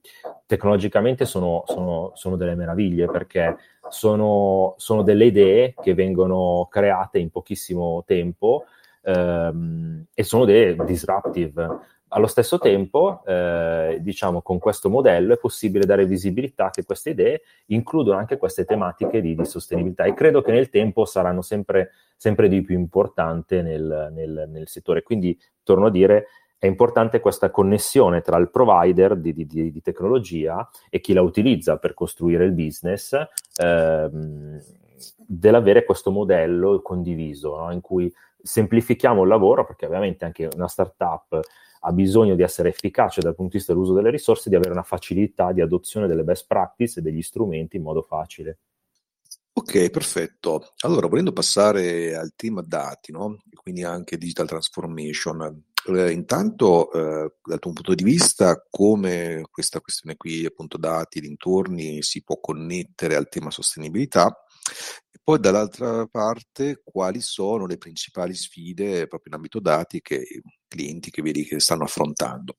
[0.46, 3.56] tecnologicamente sono, sono, sono, delle meraviglie perché
[3.88, 8.66] sono, sono, delle idee che vengono create in pochissimo tempo
[9.02, 11.68] um, e sono delle disruptive.
[12.16, 17.42] Allo stesso tempo, eh, diciamo, con questo modello è possibile dare visibilità che queste idee
[17.66, 22.46] includono anche queste tematiche di, di sostenibilità e credo che nel tempo saranno sempre, sempre
[22.46, 25.02] di più importanti nel, nel, nel, settore.
[25.02, 30.70] Quindi, torno a dire, è importante questa connessione tra il provider di, di, di tecnologia
[30.90, 33.12] e chi la utilizza per costruire il business,
[33.60, 34.62] ehm,
[35.16, 37.72] dell'avere questo modello condiviso, no?
[37.72, 38.08] in cui
[38.40, 41.40] semplifichiamo il lavoro, perché ovviamente anche una startup
[41.86, 44.82] ha bisogno di essere efficace dal punto di vista dell'uso delle risorse, di avere una
[44.82, 48.58] facilità di adozione delle best practice e degli strumenti in modo facile.
[49.52, 50.72] Ok, perfetto.
[50.80, 53.38] Allora, volendo passare al tema dati, no?
[53.54, 60.16] quindi anche digital transformation, eh, intanto eh, dal tuo punto di vista come questa questione
[60.16, 64.44] qui, appunto dati, dintorni, si può connettere al tema sostenibilità
[65.12, 70.42] e poi dall'altra parte quali sono le principali sfide proprio in ambito dati che i
[70.66, 72.56] clienti che vedi che stanno affrontando?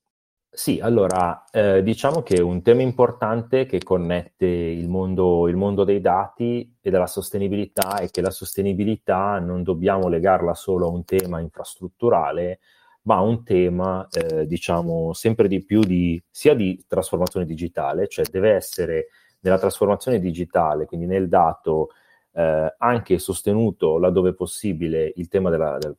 [0.56, 6.00] Sì, allora eh, diciamo che un tema importante che connette il mondo, il mondo, dei
[6.00, 11.40] dati e della sostenibilità è che la sostenibilità non dobbiamo legarla solo a un tema
[11.40, 12.60] infrastrutturale,
[13.06, 18.50] ma un tema, eh, diciamo, sempre di più di, sia di trasformazione digitale, cioè deve
[18.50, 19.08] essere
[19.40, 21.90] nella trasformazione digitale, quindi nel dato,
[22.32, 25.96] eh, anche sostenuto laddove possibile il tema della, del,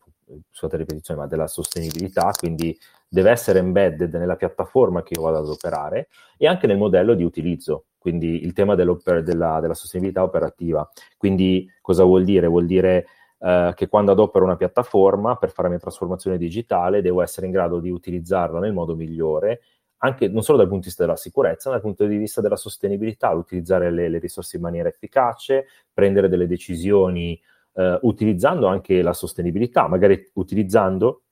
[0.49, 5.47] scusate ripetizione, ma della sostenibilità, quindi deve essere embedded nella piattaforma che io vado ad
[5.47, 7.85] operare e anche nel modello di utilizzo.
[7.97, 10.89] quindi il tema della, della, sostenibilità operativa.
[11.17, 12.47] Quindi cosa vuol dire?
[12.47, 13.07] Vuol dire
[13.39, 17.51] eh, che quando adopero una piattaforma per fare la mia trasformazione digitale devo essere in
[17.51, 19.61] grado di utilizzarla nel modo migliore,
[19.97, 22.55] anche non solo dal punto di vista della sicurezza, ma dal punto di vista della
[22.55, 27.39] sostenibilità, utilizzare le, le risorse in maniera efficace, prendere delle decisioni
[27.73, 31.23] eh, utilizzando anche la sostenibilità, magari utilizzando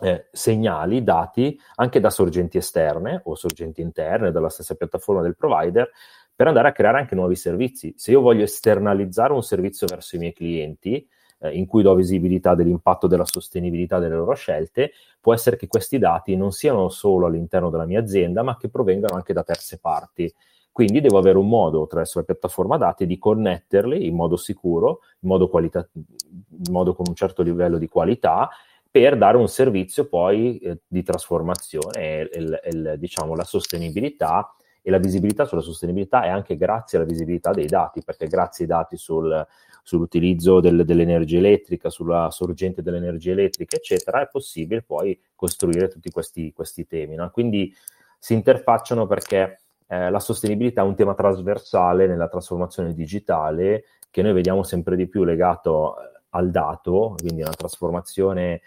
[0.00, 5.90] eh, segnali, dati anche da sorgenti esterne o sorgenti interne dalla stessa piattaforma del provider
[6.34, 7.94] per andare a creare anche nuovi servizi.
[7.96, 11.08] Se io voglio esternalizzare un servizio verso i miei clienti,
[11.46, 15.98] eh, in cui do visibilità dell'impatto della sostenibilità delle loro scelte, può essere che questi
[15.98, 20.32] dati non siano solo all'interno della mia azienda, ma che provengano anche da terze parti.
[20.70, 25.28] Quindi devo avere un modo attraverso la piattaforma dati di connetterli in modo sicuro, in
[25.30, 28.50] modo, qualita- in modo con un certo livello di qualità
[28.90, 34.98] per dare un servizio poi eh, di trasformazione, il, il, diciamo la sostenibilità e la
[34.98, 39.46] visibilità sulla sostenibilità è anche grazie alla visibilità dei dati, perché grazie ai dati sul,
[39.86, 46.52] sull'utilizzo del, dell'energia elettrica, sulla sorgente dell'energia elettrica, eccetera, è possibile poi costruire tutti questi,
[46.52, 47.14] questi temi.
[47.14, 47.30] No?
[47.30, 47.72] Quindi
[48.18, 54.32] si interfacciano perché eh, la sostenibilità è un tema trasversale nella trasformazione digitale che noi
[54.32, 58.62] vediamo sempre di più legato eh, al dato, quindi una trasformazione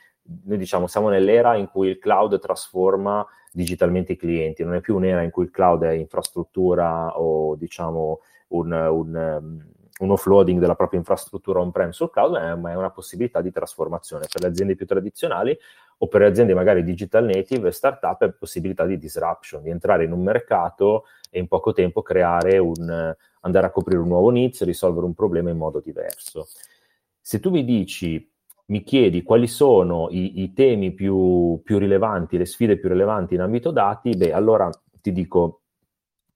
[0.45, 4.95] noi diciamo siamo nell'era in cui il cloud trasforma digitalmente i clienti, non è più
[4.95, 10.75] un'era in cui il cloud è infrastruttura o diciamo un, un, um, un offloading della
[10.75, 14.85] propria infrastruttura on-prem sul cloud, ma è una possibilità di trasformazione per le aziende più
[14.85, 15.57] tradizionali
[15.97, 20.13] o per le aziende magari digital native, startup, è possibilità di disruption, di entrare in
[20.13, 25.05] un mercato e in poco tempo creare un, andare a coprire un nuovo needs, risolvere
[25.05, 26.47] un problema in modo diverso.
[27.19, 28.25] Se tu mi dici
[28.67, 33.41] mi chiedi quali sono i, i temi più, più, rilevanti, le sfide più rilevanti in
[33.41, 34.69] ambito dati, beh, allora
[35.01, 35.61] ti dico,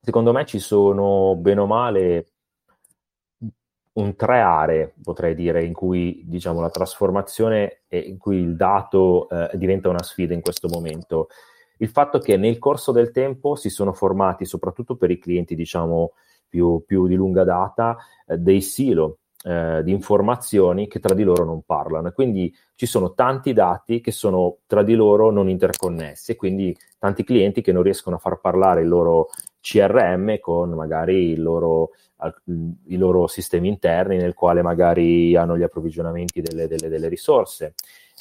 [0.01, 2.32] secondo me ci sono bene o male
[3.93, 9.29] un tre aree, potrei dire, in cui diciamo, la trasformazione e in cui il dato
[9.29, 11.27] eh, diventa una sfida in questo momento.
[11.77, 16.13] Il fatto che nel corso del tempo si sono formati, soprattutto per i clienti diciamo,
[16.47, 21.43] più, più di lunga data, eh, dei silo eh, di informazioni che tra di loro
[21.43, 22.11] non parlano.
[22.11, 27.23] Quindi ci sono tanti dati che sono tra di loro non interconnessi e quindi tanti
[27.23, 29.29] clienti che non riescono a far parlare il loro
[29.63, 31.91] CRM con magari il loro,
[32.87, 37.73] i loro sistemi interni nel quale magari hanno gli approvvigionamenti delle, delle, delle risorse.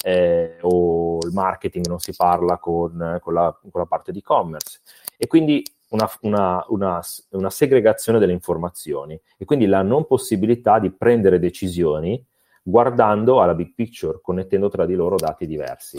[0.05, 4.79] Eh, o il marketing non si parla con, con, la, con la parte di e-commerce.
[5.17, 7.01] E quindi una, una, una,
[7.31, 12.25] una, segregazione delle informazioni e quindi la non possibilità di prendere decisioni
[12.63, 15.97] guardando alla big picture, connettendo tra di loro dati diversi.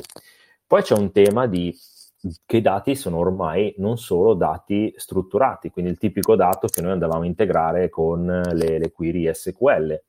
[0.66, 1.76] Poi c'è un tema di
[2.46, 6.92] che i dati sono ormai non solo dati strutturati, quindi il tipico dato che noi
[6.92, 10.02] andavamo a integrare con le, le query SQL,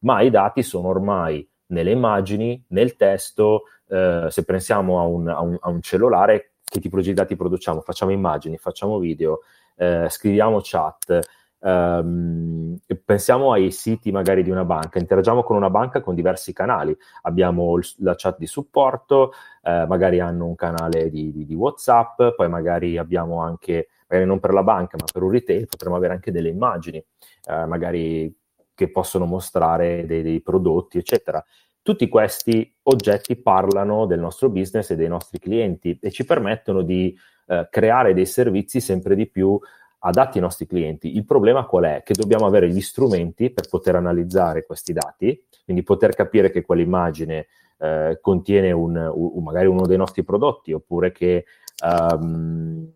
[0.00, 5.40] ma i dati sono ormai nelle immagini, nel testo, eh, se pensiamo a un, a,
[5.40, 9.40] un, a un, cellulare, che tipologia di dati produciamo, facciamo immagini, facciamo video,
[9.76, 11.18] eh, scriviamo chat,
[11.60, 16.96] ehm, pensiamo ai siti magari di una banca, interagiamo con una banca con diversi canali,
[17.22, 19.32] abbiamo la chat di supporto,
[19.62, 24.40] eh, magari hanno un canale di, di, di, WhatsApp, poi magari abbiamo anche, magari non
[24.40, 28.34] per la banca ma per un retail, potremmo avere anche delle immagini, eh, magari
[28.74, 31.42] che possono mostrare dei, dei prodotti, eccetera.
[31.80, 37.16] Tutti questi oggetti parlano del nostro business e dei nostri clienti e ci permettono di
[37.46, 39.58] eh, creare dei servizi sempre di più
[40.04, 41.16] adatti ai nostri clienti.
[41.16, 42.02] Il problema qual è?
[42.04, 47.46] Che dobbiamo avere gli strumenti per poter analizzare questi dati, quindi poter capire che quell'immagine
[47.82, 51.44] eh, contiene un, un, magari uno dei nostri prodotti oppure che
[51.84, 52.88] um,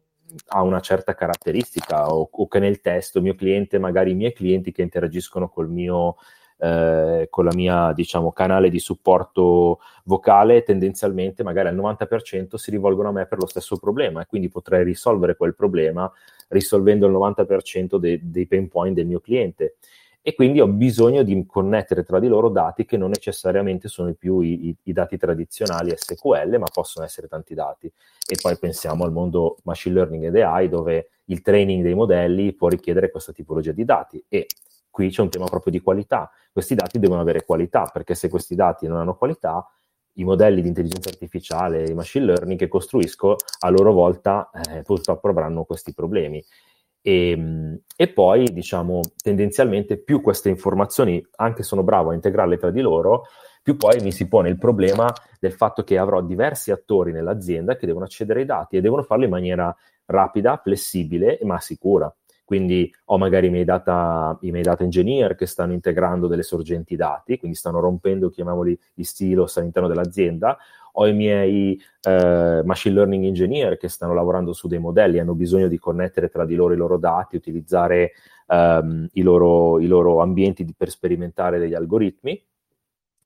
[0.49, 4.70] ha una certa caratteristica o, o, che nel testo mio cliente, magari i miei clienti
[4.70, 6.16] che interagiscono col mio
[6.59, 13.09] eh, con la mia, diciamo, canale di supporto vocale, tendenzialmente magari al 90% si rivolgono
[13.09, 16.11] a me per lo stesso problema e quindi potrei risolvere quel problema
[16.49, 19.77] risolvendo il 90% de- dei pain point del mio cliente.
[20.28, 24.40] E quindi ho bisogno di connettere tra di loro dati che non necessariamente sono più
[24.40, 27.86] i, i, i dati tradizionali SQL, ma possono essere tanti dati.
[27.86, 32.66] E poi pensiamo al mondo machine learning ed AI, dove il training dei modelli può
[32.66, 34.24] richiedere questa tipologia di dati.
[34.28, 34.48] E
[34.90, 36.28] qui c'è un tema proprio di qualità.
[36.50, 39.64] Questi dati devono avere qualità, perché se questi dati non hanno qualità,
[40.14, 45.29] i modelli di intelligenza artificiale e machine learning che costruisco a loro volta eh, purtroppo
[45.29, 46.44] avranno questi problemi.
[47.07, 52.71] E, ehm, e, poi, diciamo, tendenzialmente più queste informazioni, anche sono bravo a integrarle tra
[52.71, 53.27] di loro,
[53.63, 57.87] più poi mi si pone il problema del fatto che avrò diversi attori nell'azienda che
[57.87, 59.75] devono accedere ai dati e devono farlo in maniera
[60.07, 62.13] rapida, flessibile ma sicura.
[62.44, 66.94] quindi ho magari i miei, data, i miei data engineer che stanno integrando delle sorgenti
[66.94, 70.57] dati, quindi stanno rompendo, chiamiamoli, gli stilos all'interno dell'azienda,
[70.99, 75.69] ho i miei eh, machine learning engineer che stanno lavorando su dei modelli, hanno bisogno
[75.69, 78.13] di connettere tra di loro i loro dati, utilizzare
[78.47, 82.42] ehm, i, loro, i, loro, ambienti di, per sperimentare degli algoritmi.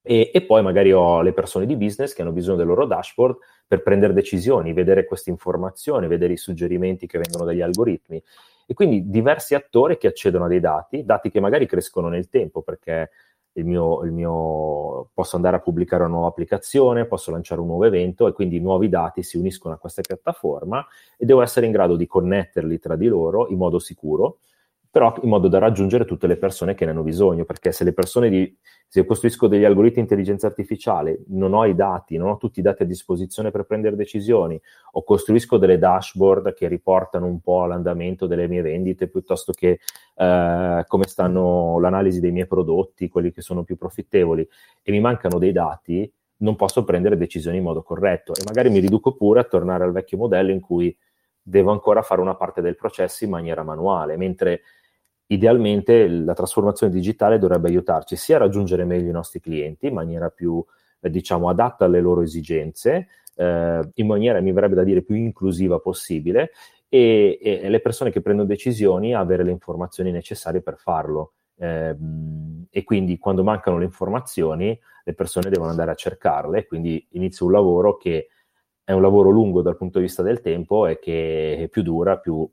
[0.03, 3.37] E, e, poi magari ho le persone di business che hanno bisogno del loro dashboard
[3.66, 8.21] per prendere decisioni, vedere queste informazioni, vedere i suggerimenti che vengono dagli algoritmi
[8.66, 12.62] e quindi diversi attori che accedono a dei dati, dati che magari crescono nel tempo
[12.62, 13.11] perché
[13.55, 17.84] il mio, il mio, posso andare a pubblicare una nuova applicazione, posso lanciare un nuovo
[17.84, 20.86] evento e quindi nuovi dati si uniscono a questa piattaforma
[21.16, 24.38] e devo essere in grado di connetterli tra di loro in modo sicuro
[24.91, 27.93] però in modo da raggiungere tutte le persone che ne hanno bisogno, perché se le
[27.93, 28.57] persone di,
[28.88, 32.62] se costruisco degli algoritmi di intelligenza artificiale, non ho i dati, non ho tutti i
[32.62, 34.61] dati a disposizione per prendere decisioni,
[34.93, 39.78] o costruisco delle dashboard che riportano un po' l'andamento delle mie vendite, piuttosto che
[40.16, 44.47] eh, come stanno l'analisi dei miei prodotti, quelli che sono più profittevoli,
[44.82, 48.32] e mi mancano dei dati, non posso prendere decisioni in modo corretto.
[48.32, 50.97] E magari mi riduco pure a tornare al vecchio modello in cui
[51.43, 54.62] devo ancora fare una parte del processo in maniera manuale, mentre
[55.31, 60.28] idealmente la trasformazione digitale dovrebbe aiutarci sia a raggiungere meglio i nostri clienti in maniera
[60.28, 60.64] più,
[61.01, 65.78] eh, diciamo, adatta alle loro esigenze, eh, in maniera, mi verrebbe da dire, più inclusiva
[65.78, 66.51] possibile,
[66.89, 71.35] e, e, le persone che prendono decisioni avere le informazioni necessarie per farlo.
[71.57, 71.97] Eh,
[72.70, 77.53] e quindi quando mancano le informazioni, le persone devono andare a cercarle, quindi inizia un
[77.53, 78.28] lavoro che
[78.83, 82.49] è un lavoro lungo dal punto di vista del tempo e che più dura, più,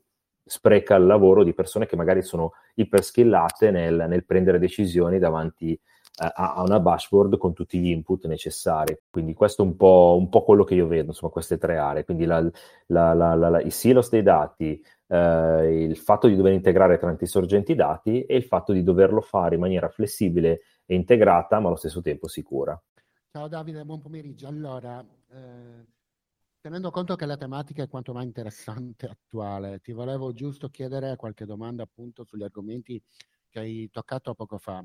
[0.48, 5.78] spreca il lavoro di persone che magari sono iperskillate nel, nel prendere decisioni davanti eh,
[6.16, 8.98] a, a, una dashboard con tutti gli input necessari.
[9.10, 12.04] Quindi questo è un po', un po quello che io vedo, insomma, queste tre aree.
[12.04, 12.40] Quindi la,
[12.86, 18.22] la, la, i silos dei dati, eh, il fatto di dover integrare tanti sorgenti dati
[18.22, 22.26] e il fatto di doverlo fare in maniera flessibile e integrata, ma allo stesso tempo
[22.28, 22.80] sicura.
[23.30, 24.48] Ciao Davide, buon pomeriggio.
[24.48, 25.96] Allora, eh
[26.60, 31.14] Tenendo conto che la tematica è quanto mai interessante e attuale, ti volevo giusto chiedere
[31.16, 33.00] qualche domanda appunto sugli argomenti
[33.48, 34.84] che hai toccato poco fa.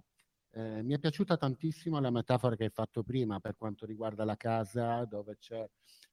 [0.52, 4.36] Eh, mi è piaciuta tantissimo la metafora che hai fatto prima per quanto riguarda la
[4.38, 5.68] casa, dove c'è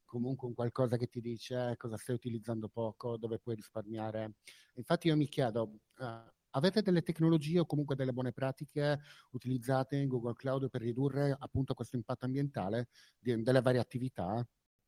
[0.04, 4.36] comunque un qualcosa che ti dice cosa stai utilizzando poco, dove puoi risparmiare.
[4.76, 8.98] Infatti io mi chiedo, eh, avete delle tecnologie o comunque delle buone pratiche
[9.32, 12.88] utilizzate in Google Cloud per ridurre appunto questo impatto ambientale
[13.18, 14.42] di, delle varie attività?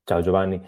[0.05, 0.61] Ciao Giovanni,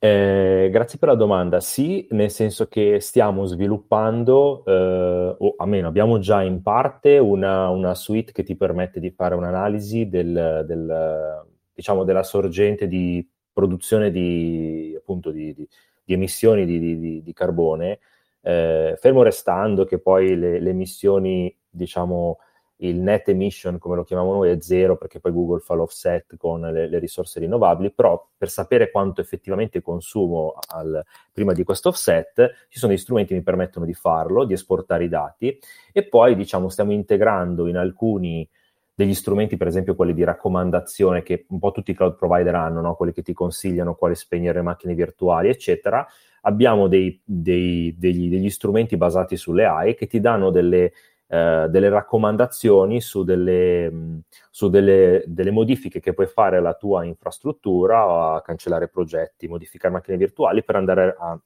[0.00, 1.60] eh, grazie per la domanda.
[1.60, 7.94] Sì, nel senso che stiamo sviluppando, eh, o almeno abbiamo già in parte una, una,
[7.94, 14.92] suite che ti permette di fare un'analisi del, del, diciamo, della sorgente di produzione di,
[14.98, 15.68] appunto, di, di,
[16.02, 18.00] di emissioni di, carbone,
[18.40, 22.38] eh, fermo restando che poi le, le emissioni, diciamo,
[22.82, 26.60] il net emission, come lo chiamiamo noi, è zero perché poi Google fa l'offset con
[26.60, 32.66] le, le risorse rinnovabili, però per sapere quanto effettivamente consumo al, prima di questo offset,
[32.68, 35.58] ci sono degli strumenti che mi permettono di farlo, di esportare i dati
[35.92, 38.48] e poi diciamo stiamo integrando in alcuni
[38.94, 42.80] degli strumenti, per esempio quelli di raccomandazione che un po' tutti i cloud provider hanno,
[42.80, 42.94] no?
[42.94, 46.06] quelli che ti consigliano quali spegnere macchine virtuali, eccetera.
[46.42, 50.92] Abbiamo dei, dei, degli, degli strumenti basati sulle AI che ti danno delle
[51.32, 58.34] eh, delle raccomandazioni su, delle, su delle, delle, modifiche che puoi fare alla tua infrastruttura,
[58.34, 61.40] a cancellare progetti, modificare macchine virtuali per andare a,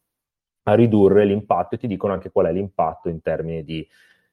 [0.63, 3.87] a ridurre l'impatto e ti dicono anche qual è l'impatto in termini di,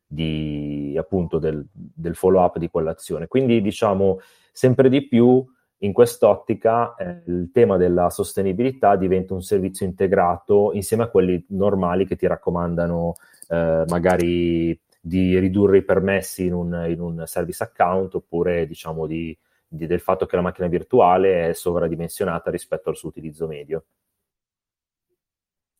[0.07, 3.27] di appunto del, del follow up di quell'azione.
[3.27, 4.19] Quindi diciamo
[4.53, 5.45] sempre di più
[5.79, 12.05] in quest'ottica eh, il tema della sostenibilità diventa un servizio integrato insieme a quelli normali
[12.05, 13.15] che ti raccomandano
[13.49, 19.35] eh, magari di ridurre i permessi in un, in un service account oppure diciamo di,
[19.67, 23.85] di, del fatto che la macchina virtuale è sovradimensionata rispetto al suo utilizzo medio.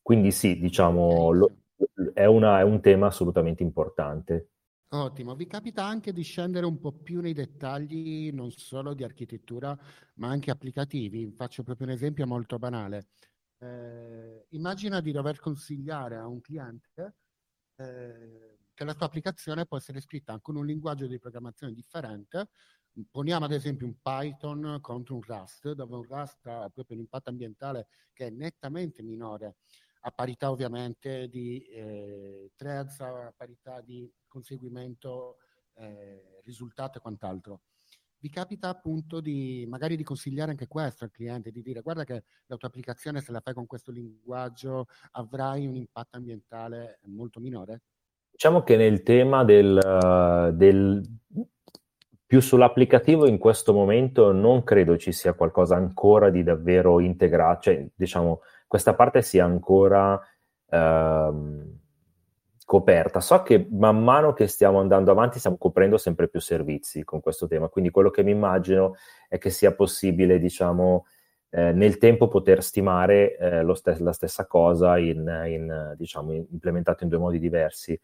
[0.02, 1.52] Quindi sì, diciamo, lo,
[2.12, 4.48] è, una, è un tema assolutamente importante.
[4.88, 9.78] Ottimo, vi capita anche di scendere un po' più nei dettagli non solo di architettura,
[10.16, 11.30] ma anche applicativi.
[11.30, 13.06] Faccio proprio un esempio molto banale.
[13.58, 17.14] Eh, immagina di dover consigliare a un cliente
[17.76, 18.51] eh,
[18.82, 22.48] che la tua applicazione può essere scritta con un linguaggio di programmazione differente.
[23.10, 27.30] Poniamo ad esempio un Python contro un Rust, dove un Rust ha proprio un impatto
[27.30, 29.56] ambientale che è nettamente minore,
[30.00, 35.36] a parità ovviamente di eh, threads, a parità di conseguimento,
[35.74, 37.62] eh, risultato e quant'altro.
[38.18, 42.24] Vi capita appunto di magari di consigliare anche questo al cliente, di dire guarda che
[42.46, 47.82] la tua applicazione se la fai con questo linguaggio avrai un impatto ambientale molto minore?
[48.42, 51.00] Diciamo che nel tema del, del
[52.26, 57.86] più sull'applicativo in questo momento non credo ci sia qualcosa ancora di davvero integrato, cioè
[57.94, 60.20] diciamo questa parte sia ancora
[60.68, 61.78] ehm,
[62.64, 63.20] coperta.
[63.20, 67.46] So che man mano che stiamo andando avanti stiamo coprendo sempre più servizi con questo
[67.46, 68.96] tema, quindi quello che mi immagino
[69.28, 71.06] è che sia possibile, diciamo,
[71.50, 77.08] eh, nel tempo poter stimare eh, st- la stessa cosa in, in, diciamo, implementato in
[77.08, 77.96] due modi diversi.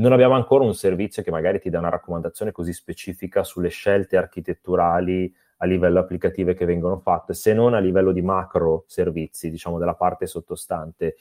[0.00, 4.16] Non abbiamo ancora un servizio che magari ti dà una raccomandazione così specifica sulle scelte
[4.16, 9.78] architetturali a livello applicativo che vengono fatte, se non a livello di macro servizi, diciamo
[9.78, 11.16] della parte sottostante.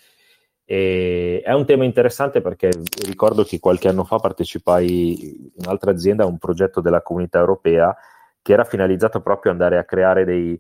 [0.64, 2.70] E è un tema interessante perché
[3.06, 7.94] ricordo che qualche anno fa partecipai in un'altra azienda a un progetto della comunità europea
[8.42, 10.58] che era finalizzato proprio ad andare a creare dei,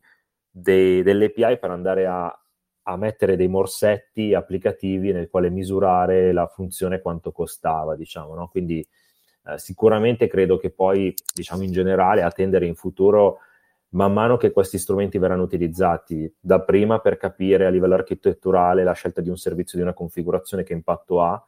[0.50, 2.39] dei, delle API per andare a,
[2.92, 8.48] a, mettere dei morsetti applicativi nel quale misurare la funzione quanto costava, diciamo, no?
[8.48, 8.86] Quindi
[9.46, 13.40] eh, sicuramente credo che poi, diciamo in generale, attendere in futuro
[13.92, 18.94] man mano che questi strumenti verranno utilizzati, da prima per capire a livello architetturale la
[18.94, 21.44] scelta di un servizio, di una configurazione che impatto ha,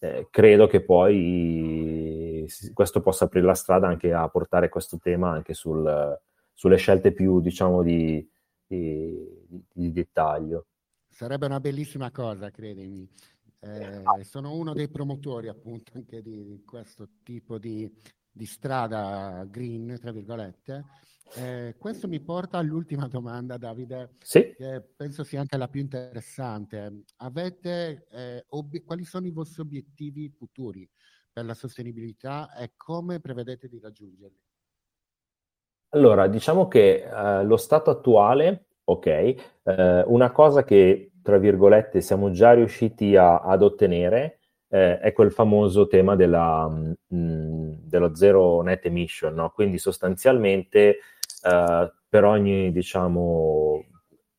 [0.00, 5.54] eh, credo che poi questo possa aprire la strada anche a portare questo tema anche
[5.54, 6.18] sul,
[6.54, 8.26] sulle scelte più, diciamo, di,
[8.66, 10.66] di, di, dettaglio.
[11.10, 13.06] Sarebbe una bellissima cosa, credimi.
[13.60, 17.92] Eh, sono uno dei promotori appunto anche di questo tipo di,
[18.30, 20.84] di strada green, tra virgolette,
[21.36, 24.52] eh, questo mi porta all'ultima domanda, Davide, sì.
[24.56, 27.04] che penso sia anche la più interessante.
[27.18, 30.88] Avete, eh, ob- quali sono i vostri obiettivi futuri
[31.32, 34.42] per la sostenibilità e come prevedete di raggiungerli?
[35.90, 39.36] Allora, diciamo che eh, lo stato attuale, ok, eh,
[40.06, 44.38] una cosa che, tra virgolette, siamo già riusciti a, ad ottenere
[44.68, 49.50] eh, è quel famoso tema della, mh, mm, dello zero net emission, no?
[49.50, 50.98] Quindi sostanzialmente
[51.42, 53.84] eh, per ogni, diciamo,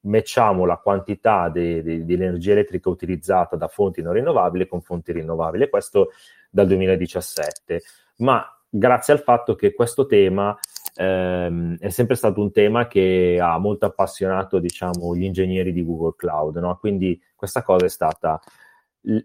[0.02, 5.12] matchiamo la quantità di, di, di, energia elettrica utilizzata da fonti non rinnovabili con fonti
[5.12, 6.12] rinnovabili, questo
[6.50, 7.82] dal 2017.
[8.18, 10.58] Ma grazie al fatto che questo tema
[10.96, 16.14] ehm, è sempre stato un tema che ha molto appassionato, diciamo, gli ingegneri di Google
[16.16, 16.78] Cloud, no?
[16.78, 18.40] Quindi questa cosa è stata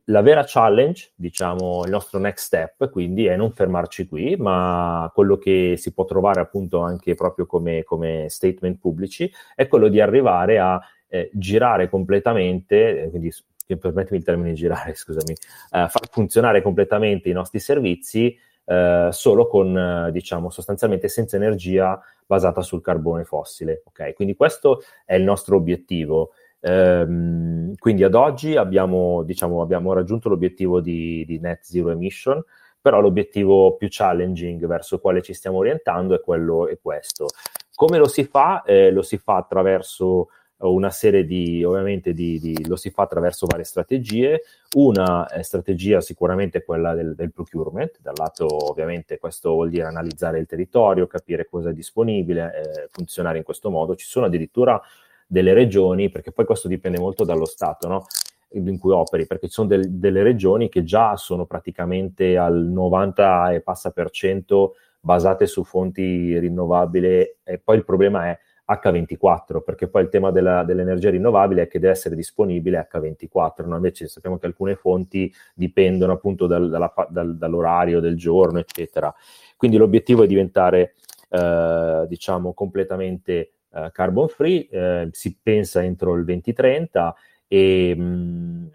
[0.04, 5.36] la vera challenge, diciamo, il nostro next step, quindi, è non fermarci qui, ma quello
[5.36, 10.58] che si può trovare appunto anche proprio come, come statement pubblici, è quello di arrivare
[10.58, 13.30] a eh, girare completamente, eh, quindi
[13.78, 18.36] permettimi il termine girare, scusami, eh, far funzionare completamente i nostri servizi
[18.66, 23.82] eh, solo con, eh, diciamo, sostanzialmente senza energia basata sul carbone fossile.
[23.86, 26.32] Ok, quindi questo è il nostro obiettivo.
[26.60, 32.42] Ehm, quindi ad oggi abbiamo, diciamo, abbiamo raggiunto l'obiettivo di, di, net zero emission,
[32.80, 37.28] però l'obiettivo più challenging verso il quale ci stiamo orientando è quello è questo.
[37.74, 38.62] Come lo si fa?
[38.62, 40.28] Eh, lo si fa attraverso
[40.58, 44.42] una serie di, ovviamente, di, di, lo si fa attraverso varie strategie.
[44.74, 49.84] Una eh, strategia sicuramente è quella del, del, procurement, dal lato ovviamente questo vuol dire
[49.84, 53.94] analizzare il territorio, capire cosa è disponibile, eh, funzionare in questo modo.
[53.94, 54.80] Ci sono addirittura
[55.26, 58.06] delle regioni, perché poi questo dipende molto dallo Stato, no?
[58.52, 63.52] in cui operi, perché ci sono del, delle regioni che già sono praticamente al 90
[63.52, 68.38] e passa per cento basate su fonti rinnovabili e poi il problema è
[68.68, 73.76] H24, perché poi il tema della, dell'energia rinnovabile è che deve essere disponibile H24, no?
[73.76, 79.14] invece sappiamo che alcune fonti dipendono appunto dal, dalla, dal, dall'orario del giorno, eccetera.
[79.56, 80.94] Quindi l'obiettivo è diventare,
[81.30, 87.14] eh, diciamo, completamente uh, carbon free, eh, si pensa entro il 2030
[87.46, 88.66] e mh, mm,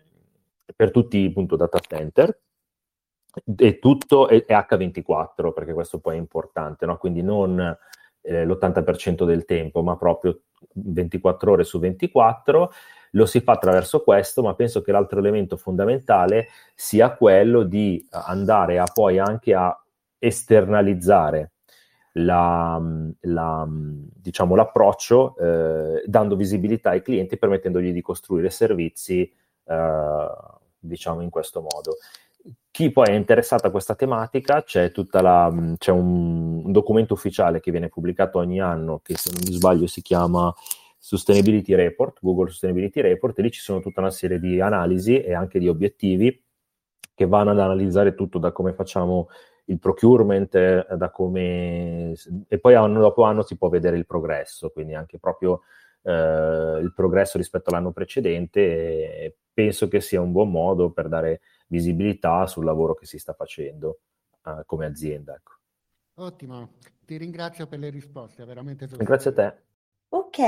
[0.76, 2.40] per tutti appunto data center
[3.56, 6.98] e tutto è, è, H24 perché questo poi è importante, no?
[6.98, 7.78] quindi non
[8.22, 10.42] eh, l'80% del tempo ma proprio
[10.74, 12.72] 24 ore su 24
[13.12, 18.80] lo si fa attraverso questo, ma penso che l'altro elemento fondamentale sia quello di andare
[18.80, 19.78] a poi anche a
[20.18, 21.52] esternalizzare
[22.14, 22.82] la,
[23.22, 29.30] la, diciamo, l'approccio eh, dando visibilità ai clienti, permettendogli di costruire servizi
[29.66, 30.28] eh,
[30.80, 31.98] diciamo in questo modo.
[32.72, 37.70] Chi poi è interessato a questa tematica, c'è, la, c'è un, un, documento ufficiale che
[37.70, 40.54] viene pubblicato ogni anno, che se non mi sbaglio si chiama
[40.98, 45.34] Sustainability Report, Google Sustainability Report, e lì ci sono tutta una serie di analisi e
[45.34, 46.44] anche di obiettivi
[47.14, 49.28] che vanno ad analizzare tutto da come facciamo
[49.66, 52.14] il procurement, eh, da come...
[52.48, 55.62] e poi anno dopo anno si può vedere il progresso, quindi anche proprio
[56.04, 59.38] eh, il progresso rispetto all'anno precedente.
[59.54, 61.42] penso che sia un buon modo per dare
[61.72, 64.00] visibilità sul lavoro che si sta facendo
[64.44, 65.34] uh, come azienda.
[65.34, 65.54] Ecco.
[66.16, 66.74] Ottimo,
[67.06, 68.86] ti ringrazio per le risposte, veramente.
[68.88, 69.56] Grazie a te.
[70.14, 70.40] Ok,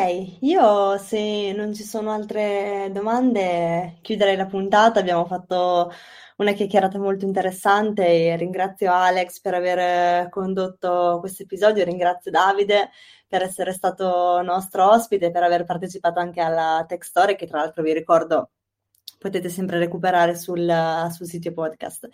[0.42, 5.00] io se non ci sono altre domande chiuderei la puntata.
[5.00, 5.90] Abbiamo fatto
[6.38, 12.90] una chiacchierata molto interessante e ringrazio Alex per aver condotto questo episodio, ringrazio Davide
[13.26, 17.84] per essere stato nostro ospite, per aver partecipato anche alla Tech Story che tra l'altro
[17.84, 18.50] vi ricordo
[19.24, 20.70] potete sempre recuperare sul,
[21.10, 22.10] sul sito podcast.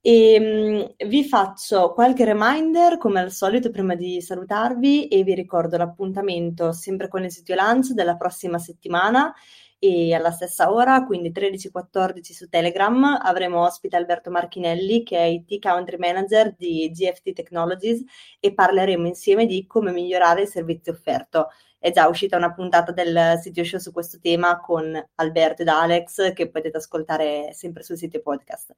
[0.00, 5.76] E um, vi faccio qualche reminder come al solito prima di salutarvi e vi ricordo
[5.76, 9.34] l'appuntamento sempre con il sito Lunch della prossima settimana
[9.80, 15.60] e alla stessa ora, quindi 13-14 su Telegram, avremo ospite Alberto Marchinelli che è IT
[15.60, 18.02] Country Manager di GFT Technologies
[18.40, 23.38] e parleremo insieme di come migliorare il servizio offerto è già uscita una puntata del
[23.40, 28.20] sito show su questo tema con Alberto ed Alex che potete ascoltare sempre sul sito
[28.20, 28.74] podcast.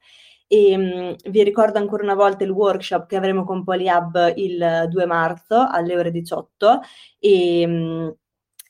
[0.46, 5.06] E um, vi ricordo ancora una volta il workshop che avremo con PolyHub il 2
[5.06, 6.80] marzo alle ore 18
[7.20, 8.14] e um,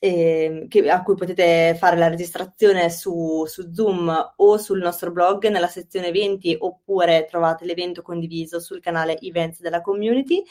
[0.03, 5.47] eh, che, a cui potete fare la registrazione su, su, Zoom o sul nostro blog
[5.49, 10.43] nella sezione eventi oppure trovate l'evento condiviso sul canale events della community.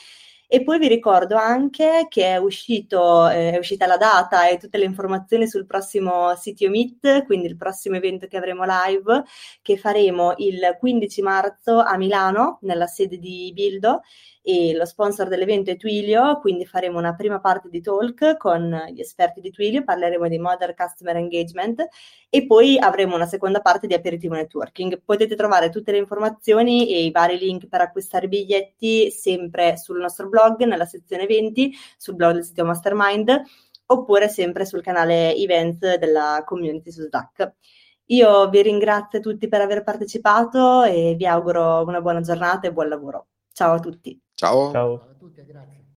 [0.52, 4.80] E poi vi ricordo anche che è, uscito, eh, è uscita la data e tutte
[4.80, 9.24] le informazioni sul prossimo sito Meet, quindi il prossimo evento che avremo live,
[9.62, 14.02] che faremo il 15 marzo a Milano, nella sede di Bildo
[14.41, 18.99] e lo sponsor dell'evento è Twilio, quindi faremo una prima parte di talk con gli
[18.99, 21.87] esperti di Twilio, parleremo di Modern Customer Engagement
[22.29, 25.01] e poi avremo una seconda parte di aperitivo networking.
[25.03, 30.27] Potete trovare tutte le informazioni e i vari link per acquistare biglietti sempre sul nostro
[30.29, 33.43] blog, nella sezione eventi, sul blog del sito Mastermind
[33.91, 37.53] oppure sempre sul canale events della community su Slack.
[38.11, 42.87] Io vi ringrazio tutti per aver partecipato e vi auguro una buona giornata e buon
[42.89, 43.27] lavoro.
[43.51, 44.19] Ciao a tutti.
[44.39, 44.71] Ciao.
[44.71, 44.97] Ciao.
[44.99, 45.78] Ciao a tutti, grazie.